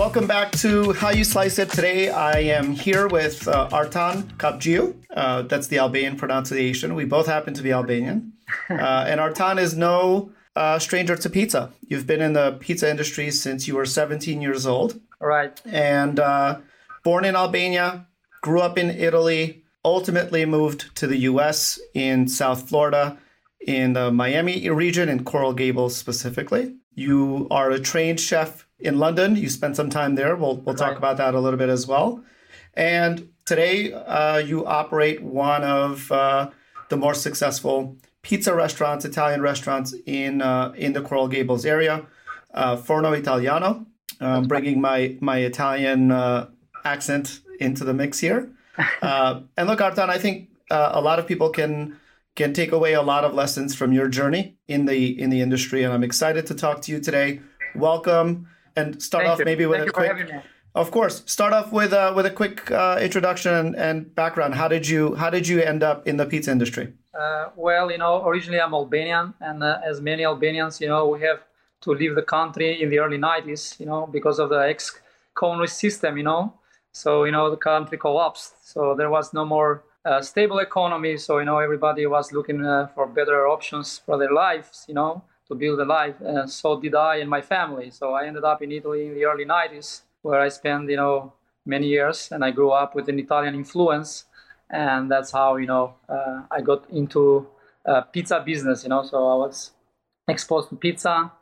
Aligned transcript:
Welcome 0.00 0.26
back 0.26 0.52
to 0.52 0.94
How 0.94 1.10
You 1.10 1.24
Slice 1.24 1.58
It. 1.58 1.68
Today 1.68 2.08
I 2.08 2.38
am 2.38 2.72
here 2.72 3.06
with 3.06 3.46
uh, 3.46 3.68
Artan 3.70 4.22
Kapxhiu. 4.38 4.94
Uh, 5.10 5.42
that's 5.42 5.66
the 5.66 5.78
Albanian 5.78 6.16
pronunciation. 6.16 6.94
We 6.94 7.04
both 7.04 7.26
happen 7.26 7.52
to 7.52 7.62
be 7.62 7.70
Albanian. 7.70 8.32
Uh, 8.70 9.04
and 9.06 9.20
Artan 9.20 9.58
is 9.58 9.76
no 9.76 10.32
uh, 10.56 10.78
stranger 10.78 11.16
to 11.16 11.30
pizza. 11.30 11.70
You've 11.86 12.06
been 12.06 12.22
in 12.22 12.32
the 12.32 12.56
pizza 12.60 12.90
industry 12.90 13.30
since 13.30 13.68
you 13.68 13.76
were 13.76 13.84
17 13.84 14.40
years 14.40 14.66
old. 14.66 14.98
Right. 15.20 15.60
And 15.66 16.18
uh, 16.18 16.60
born 17.04 17.24
in 17.24 17.36
Albania, 17.36 18.06
grew 18.40 18.60
up 18.60 18.78
in 18.78 18.90
Italy, 18.90 19.64
ultimately 19.84 20.46
moved 20.46 20.96
to 20.96 21.06
the 21.06 21.18
US 21.30 21.78
in 21.94 22.26
South 22.26 22.68
Florida, 22.68 23.18
in 23.60 23.92
the 23.92 24.10
Miami 24.10 24.68
region, 24.70 25.08
in 25.10 25.24
Coral 25.24 25.52
Gables 25.52 25.94
specifically. 25.94 26.74
You 26.94 27.46
are 27.50 27.70
a 27.70 27.78
trained 27.78 28.18
chef 28.18 28.66
in 28.80 28.98
London. 28.98 29.36
You 29.36 29.48
spent 29.48 29.76
some 29.76 29.90
time 29.90 30.14
there. 30.14 30.36
We'll, 30.36 30.56
we'll 30.58 30.74
talk 30.74 30.88
Right. 30.90 30.96
about 30.98 31.16
that 31.18 31.34
a 31.34 31.40
little 31.40 31.58
bit 31.58 31.68
as 31.68 31.86
well. 31.86 32.22
And 32.74 33.28
today 33.46 33.92
uh, 33.92 34.38
you 34.38 34.66
operate 34.66 35.22
one 35.22 35.64
of 35.64 36.10
uh, 36.12 36.50
the 36.88 36.96
more 36.96 37.14
successful 37.14 37.96
pizza 38.22 38.54
restaurants, 38.54 39.04
Italian 39.04 39.40
restaurants 39.42 39.94
in 40.06 40.42
uh, 40.42 40.72
in 40.76 40.92
the 40.92 41.00
Coral 41.02 41.28
Gables 41.28 41.64
area, 41.64 42.06
uh, 42.54 42.76
Forno 42.76 43.12
Italiano. 43.12 43.86
Um, 44.20 44.44
bringing 44.48 44.80
my 44.82 45.16
my 45.20 45.38
Italian 45.38 46.10
uh, 46.12 46.48
accent 46.84 47.40
into 47.58 47.84
the 47.84 47.94
mix 47.94 48.18
here. 48.20 48.50
Uh, 49.02 49.42
and 49.58 49.66
look, 49.68 49.80
Artan, 49.80 50.08
I 50.10 50.16
think 50.18 50.48
uh, 50.70 50.90
a 50.94 51.00
lot 51.00 51.18
of 51.18 51.26
people 51.26 51.50
can 51.50 51.98
can 52.36 52.52
take 52.54 52.72
away 52.72 52.94
a 52.94 53.02
lot 53.02 53.24
of 53.24 53.34
lessons 53.34 53.74
from 53.74 53.92
your 53.92 54.08
journey 54.08 54.56
in 54.68 54.86
the 54.86 55.20
in 55.20 55.28
the 55.30 55.40
industry, 55.42 55.82
and 55.84 55.92
I'm 55.92 56.04
excited 56.04 56.46
to 56.46 56.54
talk 56.54 56.80
to 56.82 56.92
you 56.92 57.00
today. 57.00 57.40
Welcome, 57.74 58.46
and 58.76 59.02
start 59.02 59.24
Thank 59.24 59.32
off 59.32 59.38
you. 59.40 59.44
maybe 59.44 59.66
with 59.66 59.80
Thank 59.80 59.90
a 59.90 59.92
quick. 59.92 60.44
Of 60.72 60.92
course, 60.92 61.24
start 61.26 61.52
off 61.52 61.72
with 61.72 61.92
uh, 61.92 62.12
with 62.14 62.26
a 62.26 62.30
quick 62.30 62.70
uh, 62.70 62.98
introduction 63.00 63.74
and, 63.74 64.14
background. 64.14 64.54
How 64.54 64.68
did 64.68 64.86
you 64.86 65.16
how 65.16 65.28
did 65.28 65.48
you 65.48 65.60
end 65.60 65.82
up 65.82 66.06
in 66.06 66.16
the 66.16 66.26
pizza 66.26 66.52
industry? 66.52 66.92
Uh, 67.12 67.48
well, 67.56 67.90
you 67.90 67.98
know, 67.98 68.24
originally 68.24 68.60
I'm 68.60 68.72
Albanian, 68.72 69.34
and 69.40 69.64
uh, 69.64 69.80
as 69.84 70.00
many 70.00 70.24
Albanians, 70.24 70.80
you 70.80 70.86
know, 70.86 71.08
we 71.08 71.20
have 71.22 71.40
to 71.80 71.90
leave 71.92 72.14
the 72.14 72.22
country 72.22 72.80
in 72.80 72.90
the 72.90 72.98
early 72.98 73.18
90s, 73.18 73.80
you 73.80 73.86
know, 73.86 74.06
because 74.06 74.38
of 74.38 74.50
the 74.50 74.58
ex-communist 74.58 75.78
system, 75.78 76.16
you 76.16 76.22
know. 76.22 76.54
So, 76.92 77.24
you 77.24 77.32
know, 77.32 77.50
the 77.50 77.56
country 77.56 77.98
collapsed. 77.98 78.72
So 78.72 78.94
there 78.94 79.10
was 79.10 79.32
no 79.32 79.44
more 79.44 79.82
uh, 80.04 80.20
stable 80.22 80.58
economy. 80.58 81.16
So, 81.16 81.38
you 81.38 81.44
know, 81.44 81.58
everybody 81.58 82.06
was 82.06 82.32
looking 82.32 82.64
uh, 82.64 82.88
for 82.94 83.06
better 83.06 83.48
options 83.48 83.98
for 83.98 84.18
their 84.18 84.32
lives, 84.32 84.84
you 84.88 84.94
know, 84.94 85.22
to 85.50 85.54
build 85.54 85.78
a 85.80 85.84
life. 85.84 86.16
And 86.20 86.48
so 86.50 86.80
did 86.80 86.94
I 86.94 87.16
and 87.16 87.28
my 87.28 87.42
family. 87.42 87.90
So 87.90 88.14
I 88.14 88.26
ended 88.26 88.44
up 88.44 88.62
in 88.62 88.72
Italy 88.72 89.06
in 89.08 89.14
the 89.14 89.26
early 89.26 89.44
90s, 89.44 90.02
where 90.22 90.40
I 90.40 90.48
spent, 90.48 90.88
you 90.88 90.96
know, 90.96 91.34
many 91.66 91.88
years, 91.88 92.32
and 92.32 92.42
I 92.42 92.50
grew 92.52 92.70
up 92.70 92.94
with 92.94 93.08
an 93.08 93.18
Italian 93.18 93.54
influence 93.54 94.24
and 94.70 95.10
that's 95.10 95.32
how 95.32 95.56
you 95.56 95.66
know 95.66 95.94
uh, 96.08 96.42
I 96.50 96.60
got 96.60 96.88
into 96.90 97.46
uh, 97.84 98.02
pizza 98.02 98.42
business. 98.44 98.84
You 98.84 98.90
know, 98.90 99.02
so 99.02 99.16
I 99.16 99.34
was 99.34 99.72
exposed 100.28 100.68
to 100.70 100.76
pizza 100.76 101.32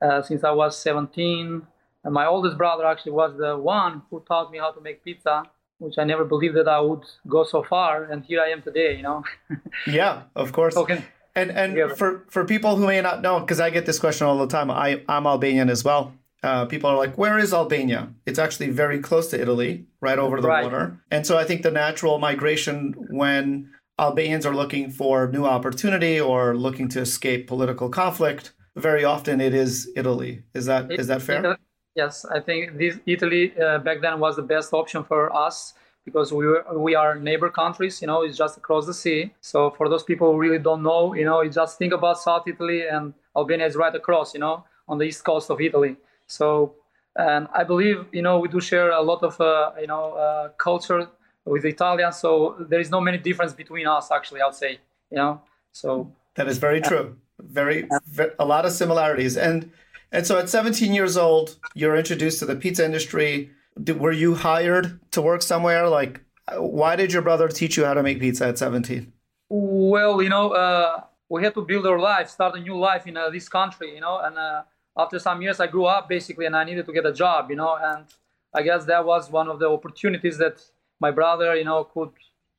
uh, 0.00 0.22
since 0.22 0.44
I 0.44 0.50
was 0.50 0.80
17. 0.82 1.62
And 2.02 2.14
my 2.14 2.26
oldest 2.26 2.56
brother 2.56 2.86
actually 2.86 3.12
was 3.12 3.36
the 3.36 3.58
one 3.58 4.02
who 4.08 4.20
taught 4.26 4.50
me 4.50 4.58
how 4.58 4.72
to 4.72 4.80
make 4.80 5.04
pizza, 5.04 5.42
which 5.78 5.98
I 5.98 6.04
never 6.04 6.24
believed 6.24 6.56
that 6.56 6.66
I 6.66 6.80
would 6.80 7.04
go 7.28 7.44
so 7.44 7.62
far. 7.62 8.04
And 8.04 8.24
here 8.24 8.40
I 8.40 8.48
am 8.48 8.62
today. 8.62 8.96
You 8.96 9.02
know, 9.02 9.24
Yeah, 9.86 10.22
of 10.34 10.52
course. 10.52 10.74
talking. 10.74 11.04
And 11.36 11.50
and 11.50 11.76
Yeah. 11.76 11.88
for 11.94 12.24
for 12.28 12.44
people 12.44 12.76
who 12.76 12.86
may 12.86 13.00
not 13.00 13.22
know, 13.22 13.40
because 13.40 13.60
I 13.60 13.70
get 13.70 13.86
this 13.86 13.98
question 13.98 14.26
all 14.26 14.38
the 14.38 14.46
time, 14.46 14.70
I 14.70 15.02
I'm 15.08 15.26
Albanian 15.26 15.70
as 15.70 15.84
well. 15.84 16.12
Uh, 16.42 16.64
people 16.64 16.88
are 16.90 16.96
like, 16.96 17.16
"Where 17.18 17.38
is 17.38 17.52
Albania?" 17.52 18.08
It's 18.26 18.38
actually 18.38 18.70
very 18.70 18.98
close 18.98 19.28
to 19.30 19.40
Italy, 19.40 19.84
right 20.00 20.18
over 20.18 20.40
the 20.40 20.48
Right. 20.48 20.64
water. 20.64 20.96
And 21.10 21.26
so 21.26 21.36
I 21.38 21.44
think 21.44 21.62
the 21.62 21.70
natural 21.70 22.18
migration 22.18 22.94
when 23.10 23.68
Albanians 23.98 24.46
are 24.46 24.54
looking 24.54 24.90
for 24.90 25.28
new 25.28 25.44
opportunity 25.44 26.18
or 26.20 26.56
looking 26.56 26.88
to 26.88 27.00
escape 27.00 27.46
political 27.46 27.88
conflict, 27.90 28.52
very 28.74 29.04
often 29.04 29.40
it 29.40 29.52
is 29.54 29.90
Italy. 29.96 30.42
Is 30.54 30.64
that 30.66 30.90
is 30.90 31.06
that 31.08 31.20
fair? 31.22 31.40
Italy- 31.40 31.56
yes, 31.94 32.24
I 32.24 32.40
think 32.40 32.78
this 32.78 32.98
Italy 33.06 33.52
uh, 33.60 33.78
back 33.78 34.00
then 34.00 34.18
was 34.18 34.36
the 34.36 34.42
best 34.54 34.72
option 34.72 35.04
for 35.04 35.22
us 35.46 35.74
because 36.04 36.32
we 36.32 36.46
were 36.46 36.64
we 36.76 36.94
are 36.94 37.16
neighbor 37.16 37.50
countries. 37.50 38.00
You 38.00 38.08
know, 38.08 38.22
it's 38.22 38.36
just 38.36 38.56
across 38.56 38.86
the 38.86 38.94
sea. 38.94 39.32
So 39.40 39.70
for 39.70 39.88
those 39.88 40.02
people 40.02 40.32
who 40.32 40.38
really 40.38 40.58
don't 40.58 40.82
know, 40.82 41.14
you 41.14 41.24
know, 41.24 41.42
you 41.42 41.50
just 41.50 41.78
think 41.78 41.92
about 41.92 42.18
South 42.18 42.46
Italy 42.46 42.86
and 42.86 43.14
Albania 43.36 43.66
is 43.66 43.76
right 43.76 43.94
across. 43.94 44.34
You 44.34 44.40
know, 44.40 44.64
on 44.88 44.98
the 44.98 45.04
east 45.04 45.24
coast 45.24 45.50
of 45.50 45.60
Italy. 45.60 45.96
So, 46.26 46.74
and 47.16 47.48
I 47.54 47.64
believe 47.64 48.06
you 48.12 48.22
know 48.22 48.38
we 48.38 48.48
do 48.48 48.60
share 48.60 48.90
a 48.90 49.02
lot 49.02 49.22
of 49.22 49.40
uh, 49.40 49.72
you 49.80 49.86
know 49.86 50.12
uh, 50.12 50.48
culture 50.58 51.08
with 51.44 51.64
Italians. 51.64 52.16
So 52.16 52.56
there 52.68 52.80
is 52.80 52.90
no 52.90 53.00
many 53.00 53.18
difference 53.18 53.52
between 53.52 53.86
us 53.86 54.10
actually. 54.10 54.40
I'd 54.42 54.54
say 54.54 54.78
you 55.10 55.16
know. 55.16 55.42
So 55.72 56.12
That 56.34 56.48
is 56.48 56.58
very 56.58 56.80
true. 56.80 57.16
Very, 57.38 57.88
ve- 58.06 58.34
a 58.38 58.44
lot 58.44 58.66
of 58.66 58.72
similarities. 58.72 59.36
And 59.36 59.70
and 60.12 60.26
so 60.26 60.38
at 60.38 60.48
17 60.48 60.92
years 60.92 61.16
old, 61.16 61.56
you're 61.74 61.96
introduced 61.96 62.40
to 62.40 62.46
the 62.46 62.56
pizza 62.56 62.84
industry. 62.84 63.50
Were 63.88 64.12
you 64.12 64.34
hired 64.34 65.00
to 65.12 65.22
work 65.22 65.42
somewhere? 65.42 65.88
Like, 65.88 66.20
why 66.56 66.96
did 66.96 67.12
your 67.12 67.22
brother 67.22 67.48
teach 67.48 67.76
you 67.76 67.84
how 67.84 67.94
to 67.94 68.02
make 68.02 68.20
pizza 68.20 68.46
at 68.48 68.58
17? 68.58 69.12
Well, 69.48 70.22
you 70.22 70.28
know, 70.28 70.50
uh, 70.50 71.02
we 71.28 71.42
had 71.44 71.54
to 71.54 71.62
build 71.62 71.86
our 71.86 71.98
life, 71.98 72.28
start 72.28 72.56
a 72.56 72.60
new 72.60 72.78
life 72.78 73.06
in 73.06 73.16
uh, 73.16 73.30
this 73.30 73.48
country, 73.48 73.94
you 73.94 74.00
know. 74.00 74.18
And 74.18 74.36
uh, 74.36 74.62
after 74.96 75.18
some 75.18 75.40
years, 75.42 75.60
I 75.60 75.66
grew 75.66 75.86
up 75.86 76.08
basically, 76.08 76.46
and 76.46 76.56
I 76.56 76.64
needed 76.64 76.86
to 76.86 76.92
get 76.92 77.06
a 77.06 77.12
job, 77.12 77.50
you 77.50 77.56
know. 77.56 77.76
And 77.80 78.04
I 78.52 78.62
guess 78.62 78.84
that 78.86 79.04
was 79.04 79.30
one 79.30 79.48
of 79.48 79.58
the 79.58 79.68
opportunities 79.68 80.38
that 80.38 80.60
my 81.00 81.10
brother, 81.10 81.54
you 81.56 81.64
know, 81.64 81.84
could 81.84 82.10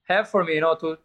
have 0.07 0.29
for 0.29 0.43
me, 0.43 0.55
you 0.55 0.61
know, 0.61 0.75
to 0.75 0.97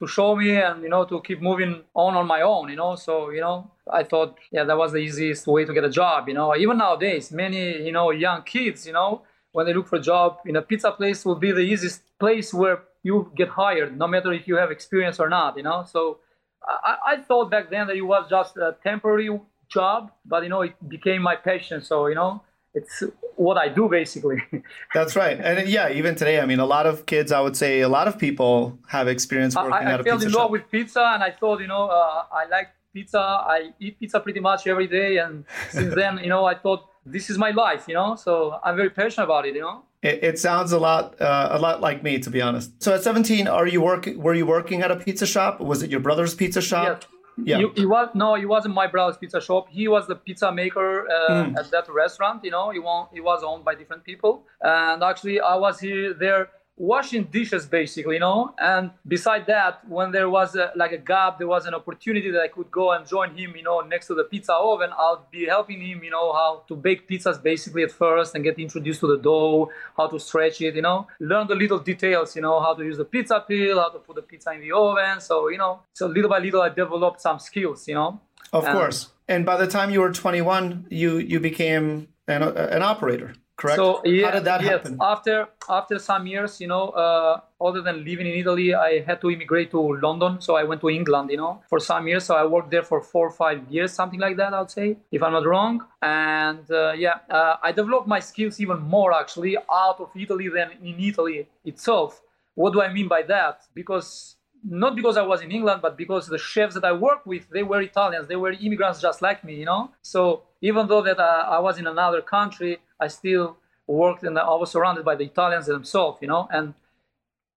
to 0.00 0.06
show 0.08 0.34
me 0.34 0.56
and 0.56 0.82
you 0.82 0.88
know 0.88 1.04
to 1.04 1.20
keep 1.20 1.40
moving 1.40 1.82
on 1.94 2.14
on 2.16 2.26
my 2.26 2.42
own, 2.42 2.68
you 2.68 2.76
know. 2.76 2.96
So 2.96 3.30
you 3.30 3.40
know, 3.40 3.70
I 3.90 4.02
thought, 4.02 4.38
yeah, 4.50 4.64
that 4.64 4.76
was 4.76 4.92
the 4.92 4.98
easiest 4.98 5.46
way 5.46 5.64
to 5.64 5.72
get 5.72 5.84
a 5.84 5.90
job, 5.90 6.28
you 6.28 6.34
know. 6.34 6.56
Even 6.56 6.78
nowadays, 6.78 7.30
many 7.30 7.84
you 7.84 7.92
know 7.92 8.10
young 8.10 8.42
kids, 8.42 8.86
you 8.86 8.92
know, 8.92 9.22
when 9.52 9.66
they 9.66 9.74
look 9.74 9.88
for 9.88 9.96
a 9.96 10.00
job 10.02 10.38
in 10.46 10.56
a 10.56 10.62
pizza 10.62 10.90
place, 10.90 11.24
will 11.24 11.36
be 11.36 11.52
the 11.52 11.60
easiest 11.60 12.02
place 12.18 12.52
where 12.52 12.82
you 13.02 13.30
get 13.36 13.48
hired, 13.48 13.96
no 13.96 14.06
matter 14.06 14.32
if 14.32 14.46
you 14.46 14.56
have 14.56 14.70
experience 14.70 15.18
or 15.20 15.28
not, 15.28 15.56
you 15.56 15.62
know. 15.62 15.84
So 15.88 16.18
I, 16.66 16.96
I 17.06 17.16
thought 17.18 17.50
back 17.50 17.70
then 17.70 17.86
that 17.88 17.96
it 17.96 18.02
was 18.02 18.28
just 18.30 18.56
a 18.56 18.76
temporary 18.82 19.28
job, 19.68 20.12
but 20.24 20.42
you 20.42 20.48
know, 20.48 20.62
it 20.62 20.74
became 20.88 21.22
my 21.22 21.36
passion. 21.36 21.82
So 21.82 22.06
you 22.06 22.14
know, 22.14 22.42
it's 22.74 23.02
what 23.36 23.58
I 23.58 23.68
do 23.68 23.88
basically. 23.88 24.42
That's 24.94 25.16
right. 25.16 25.38
And 25.38 25.68
yeah, 25.68 25.90
even 25.90 26.14
today, 26.14 26.40
I 26.40 26.46
mean, 26.46 26.60
a 26.60 26.66
lot 26.66 26.86
of 26.86 27.06
kids, 27.06 27.32
I 27.32 27.40
would 27.40 27.56
say, 27.56 27.80
a 27.80 27.88
lot 27.88 28.08
of 28.08 28.18
people 28.18 28.78
have 28.88 29.08
experience 29.08 29.56
working 29.56 29.72
I, 29.72 29.82
at 29.82 29.98
I 29.98 30.00
a 30.00 30.04
fell 30.04 30.22
in 30.22 30.32
love 30.32 30.50
with 30.50 30.70
pizza, 30.70 31.02
and 31.14 31.22
I 31.22 31.30
thought, 31.30 31.60
you 31.60 31.66
know, 31.66 31.88
uh, 31.88 32.24
I 32.32 32.46
like 32.50 32.68
pizza. 32.92 33.18
I 33.18 33.70
eat 33.80 33.98
pizza 33.98 34.20
pretty 34.20 34.40
much 34.40 34.66
every 34.66 34.86
day, 34.86 35.18
and 35.18 35.44
since 35.70 35.94
then, 36.00 36.18
you 36.18 36.28
know, 36.28 36.44
I 36.44 36.54
thought 36.54 36.86
this 37.04 37.30
is 37.30 37.38
my 37.38 37.50
life, 37.50 37.84
you 37.88 37.94
know. 37.94 38.14
So 38.16 38.58
I'm 38.64 38.76
very 38.76 38.90
passionate 38.90 39.24
about 39.24 39.46
it, 39.46 39.54
you 39.54 39.62
know. 39.62 39.82
It, 40.02 40.22
it 40.22 40.38
sounds 40.38 40.72
a 40.72 40.78
lot, 40.78 41.20
uh, 41.20 41.48
a 41.52 41.58
lot 41.58 41.80
like 41.80 42.02
me, 42.02 42.18
to 42.18 42.30
be 42.30 42.40
honest. 42.40 42.82
So 42.82 42.94
at 42.94 43.02
17, 43.02 43.46
are 43.46 43.66
you 43.66 43.80
working? 43.80 44.20
Were 44.20 44.34
you 44.34 44.46
working 44.46 44.82
at 44.82 44.90
a 44.90 44.96
pizza 44.96 45.26
shop? 45.26 45.60
Was 45.60 45.82
it 45.82 45.90
your 45.90 46.00
brother's 46.00 46.34
pizza 46.34 46.60
shop? 46.60 47.02
Yes. 47.02 47.08
Yeah. 47.44 47.58
You, 47.60 47.72
he 47.74 47.86
was 47.86 48.10
no, 48.14 48.34
he 48.34 48.44
wasn't 48.44 48.74
my 48.74 48.86
brother's 48.86 49.16
pizza 49.16 49.40
shop. 49.40 49.66
He 49.70 49.88
was 49.88 50.06
the 50.06 50.16
pizza 50.16 50.52
maker 50.52 51.08
uh, 51.10 51.50
at 51.58 51.70
that 51.70 51.88
restaurant. 51.88 52.44
You 52.44 52.50
know, 52.50 52.70
he, 52.70 52.78
won, 52.78 53.06
he 53.12 53.20
was 53.20 53.42
owned 53.42 53.64
by 53.64 53.74
different 53.74 54.04
people, 54.04 54.44
and 54.60 55.02
actually, 55.02 55.40
I 55.40 55.54
was 55.54 55.80
here 55.80 56.12
there 56.12 56.50
washing 56.90 57.24
dishes 57.36 57.64
basically. 57.78 58.16
You 58.16 58.24
know, 58.26 58.54
and 58.58 58.90
beside 59.06 59.44
that, 59.46 59.72
when 59.88 60.08
there 60.16 60.28
was 60.38 60.56
a, 60.56 60.66
like 60.82 60.92
a 60.92 61.02
gap, 61.12 61.32
there 61.38 61.46
was 61.56 61.64
an 61.70 61.74
opportunity 61.80 62.28
that 62.34 62.42
I 62.48 62.48
could 62.56 62.70
go 62.70 62.84
and 62.94 63.06
join 63.06 63.30
him. 63.40 63.50
You 63.56 63.62
know, 63.68 63.80
next 63.94 64.06
to 64.08 64.14
the 64.20 64.24
pizza 64.24 64.52
oven, 64.54 64.90
I'll 65.04 65.22
be 65.30 65.46
helping 65.46 65.80
him. 65.80 65.98
You 66.06 66.10
know, 66.16 66.26
how 66.40 66.50
to 66.68 66.74
bake 66.86 67.08
pizzas 67.08 67.38
basically 67.50 67.82
at 67.88 67.92
first 67.92 68.34
and 68.34 68.42
get 68.48 68.58
introduced 68.58 69.00
to 69.04 69.08
the 69.14 69.18
dough, 69.28 69.70
how 69.96 70.06
to 70.08 70.18
stretch 70.18 70.60
it. 70.60 70.74
You 70.74 70.82
know, 70.88 71.06
learn 71.20 71.46
the 71.46 71.54
little 71.54 71.78
details. 71.78 72.34
You 72.36 72.42
know, 72.42 72.56
how 72.60 72.74
to 72.74 72.82
use 72.90 72.98
the 73.02 73.04
pizza 73.14 73.36
peel, 73.46 73.76
how 73.84 73.90
to 73.90 74.00
put 74.06 74.16
the 74.16 74.22
pizza 74.30 74.50
in 74.52 74.60
the 74.60 74.72
oven. 74.72 75.20
So 75.20 75.48
you 75.48 75.58
know, 75.58 75.80
so 75.94 76.06
little 76.06 76.30
by 76.34 76.40
little, 76.46 76.62
I 76.62 76.70
developed 76.70 77.20
some 77.20 77.38
skills. 77.38 77.86
You 77.88 77.94
know. 78.00 78.20
Of 78.52 78.66
Um, 78.66 78.72
course. 78.76 78.98
And 79.28 79.46
by 79.46 79.56
the 79.56 79.66
time 79.66 79.88
you 79.94 80.00
were 80.04 80.12
21, 80.12 80.86
you 80.90 81.10
you 81.32 81.38
became 81.40 82.08
an, 82.28 82.42
an 82.42 82.82
operator, 82.82 83.30
correct? 83.62 83.76
So 83.76 83.86
yeah, 84.04 84.26
How 84.26 84.32
did 84.32 84.44
that 84.44 84.60
yes. 84.62 84.70
happen? 84.72 84.98
After 85.00 85.36
after 85.78 85.98
some 85.98 86.26
years, 86.26 86.60
you 86.60 86.68
know, 86.72 86.84
uh, 87.04 87.40
other 87.68 87.80
than 87.86 88.04
living 88.04 88.26
in 88.26 88.34
Italy, 88.42 88.68
I 88.74 88.92
had 89.08 89.20
to 89.22 89.30
immigrate 89.30 89.70
to 89.76 89.80
London. 90.06 90.40
So 90.46 90.56
I 90.62 90.64
went 90.70 90.80
to 90.84 90.90
England, 90.90 91.30
you 91.30 91.40
know, 91.42 91.52
for 91.70 91.78
some 91.90 92.08
years. 92.08 92.24
So 92.28 92.34
I 92.42 92.44
worked 92.54 92.70
there 92.74 92.86
for 92.90 93.00
four 93.00 93.26
or 93.28 93.36
five 93.44 93.58
years, 93.70 93.92
something 94.00 94.20
like 94.26 94.36
that, 94.36 94.52
I'd 94.52 94.70
say, 94.70 94.88
if 95.16 95.22
I'm 95.22 95.34
not 95.38 95.46
wrong. 95.46 95.74
And 96.02 96.64
uh, 96.70 96.92
yeah, 97.04 97.16
uh, 97.38 97.56
I 97.62 97.72
developed 97.72 98.08
my 98.16 98.20
skills 98.20 98.60
even 98.60 98.78
more 98.80 99.10
actually 99.22 99.56
out 99.84 99.98
of 100.04 100.10
Italy 100.24 100.48
than 100.48 100.68
in 100.82 100.96
Italy 101.10 101.48
itself. 101.64 102.20
What 102.54 102.72
do 102.74 102.82
I 102.82 102.92
mean 102.92 103.08
by 103.08 103.22
that? 103.34 103.56
Because 103.80 104.36
not 104.64 104.94
because 104.94 105.16
I 105.16 105.22
was 105.22 105.42
in 105.42 105.50
England, 105.50 105.82
but 105.82 105.96
because 105.96 106.26
the 106.26 106.38
chefs 106.38 106.74
that 106.74 106.84
I 106.84 106.92
worked 106.92 107.26
with, 107.26 107.48
they 107.50 107.62
were 107.62 107.80
Italians. 107.80 108.28
They 108.28 108.36
were 108.36 108.52
immigrants 108.52 109.00
just 109.00 109.20
like 109.20 109.42
me, 109.44 109.54
you 109.56 109.64
know. 109.64 109.90
So 110.02 110.42
even 110.60 110.86
though 110.86 111.02
that 111.02 111.18
uh, 111.18 111.46
I 111.48 111.58
was 111.58 111.78
in 111.78 111.86
another 111.86 112.22
country, 112.22 112.78
I 113.04 113.08
still 113.08 113.56
worked 113.86 114.22
and 114.22 114.38
I 114.38 114.54
was 114.62 114.70
surrounded 114.70 115.04
by 115.04 115.16
the 115.16 115.24
Italians 115.24 115.66
themselves, 115.66 116.18
you 116.22 116.28
know. 116.28 116.48
And 116.50 116.74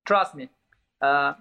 trust 0.05 0.35
me, 0.35 0.49
uh, 1.01 1.33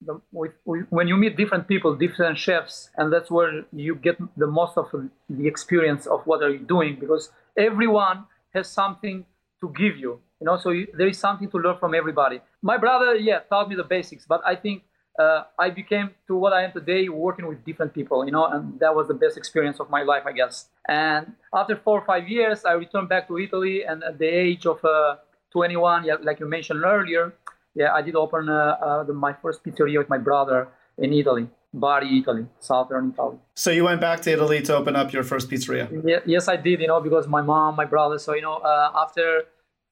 the, 0.00 0.20
with, 0.32 0.52
with, 0.64 0.86
when 0.90 1.08
you 1.08 1.16
meet 1.16 1.36
different 1.36 1.68
people, 1.68 1.94
different 1.94 2.38
chefs, 2.38 2.90
and 2.96 3.12
that's 3.12 3.30
where 3.30 3.64
you 3.72 3.94
get 3.94 4.16
the 4.36 4.46
most 4.46 4.76
of 4.76 4.86
the 5.28 5.46
experience 5.46 6.06
of 6.06 6.20
what 6.26 6.42
are 6.42 6.50
you 6.50 6.64
doing 6.76 6.96
because 6.98 7.30
everyone 7.56 8.24
has 8.54 8.68
something 8.68 9.24
to 9.60 9.66
give 9.70 9.96
you, 9.96 10.20
you 10.40 10.46
know. 10.46 10.56
So 10.56 10.70
you, 10.70 10.86
there 10.98 11.08
is 11.08 11.18
something 11.18 11.50
to 11.50 11.58
learn 11.58 11.78
from 11.78 11.94
everybody. 11.94 12.40
My 12.62 12.76
brother, 12.76 13.14
yeah, 13.16 13.40
taught 13.50 13.68
me 13.68 13.76
the 13.76 13.84
basics, 13.84 14.26
but 14.26 14.40
I 14.44 14.54
think 14.56 14.82
uh, 15.18 15.44
I 15.58 15.70
became 15.70 16.10
to 16.26 16.36
what 16.36 16.52
I 16.52 16.62
am 16.64 16.72
today, 16.72 17.08
working 17.08 17.46
with 17.46 17.64
different 17.64 17.94
people, 17.94 18.24
you 18.24 18.32
know, 18.32 18.46
and 18.46 18.78
that 18.80 18.94
was 18.94 19.08
the 19.08 19.14
best 19.14 19.36
experience 19.36 19.80
of 19.80 19.90
my 19.90 20.02
life, 20.02 20.24
I 20.26 20.32
guess. 20.32 20.68
And 20.88 21.32
after 21.54 21.76
four 21.76 22.00
or 22.00 22.04
five 22.04 22.28
years, 22.28 22.64
I 22.64 22.72
returned 22.72 23.08
back 23.08 23.28
to 23.28 23.38
Italy, 23.38 23.84
and 23.84 24.04
at 24.04 24.18
the 24.18 24.26
age 24.26 24.66
of 24.66 24.84
uh, 24.84 25.16
21, 25.52 26.04
yeah, 26.04 26.16
like 26.22 26.40
you 26.40 26.46
mentioned 26.46 26.82
earlier, 26.84 27.32
yeah, 27.74 27.92
I 27.92 28.02
did 28.02 28.16
open 28.16 28.48
uh, 28.48 28.76
uh 28.80 29.04
the, 29.04 29.12
my 29.12 29.32
first 29.34 29.62
pizzeria 29.64 29.98
with 29.98 30.08
my 30.08 30.18
brother 30.18 30.68
in 30.98 31.12
Italy. 31.12 31.48
Bari, 31.76 32.20
Italy, 32.20 32.46
southern 32.58 33.10
Italy. 33.12 33.36
So 33.54 33.70
you 33.70 33.84
went 33.84 34.00
back 34.00 34.22
to 34.22 34.32
Italy 34.32 34.62
to 34.62 34.76
open 34.76 34.96
up 34.96 35.12
your 35.12 35.22
first 35.22 35.50
pizzeria? 35.50 35.86
Yeah, 36.04 36.20
yes, 36.24 36.48
I 36.48 36.56
did. 36.56 36.80
You 36.80 36.86
know, 36.86 37.00
because 37.02 37.26
my 37.28 37.42
mom, 37.42 37.76
my 37.76 37.84
brother. 37.84 38.18
So 38.18 38.34
you 38.34 38.40
know, 38.40 38.54
uh, 38.54 38.92
after 38.94 39.42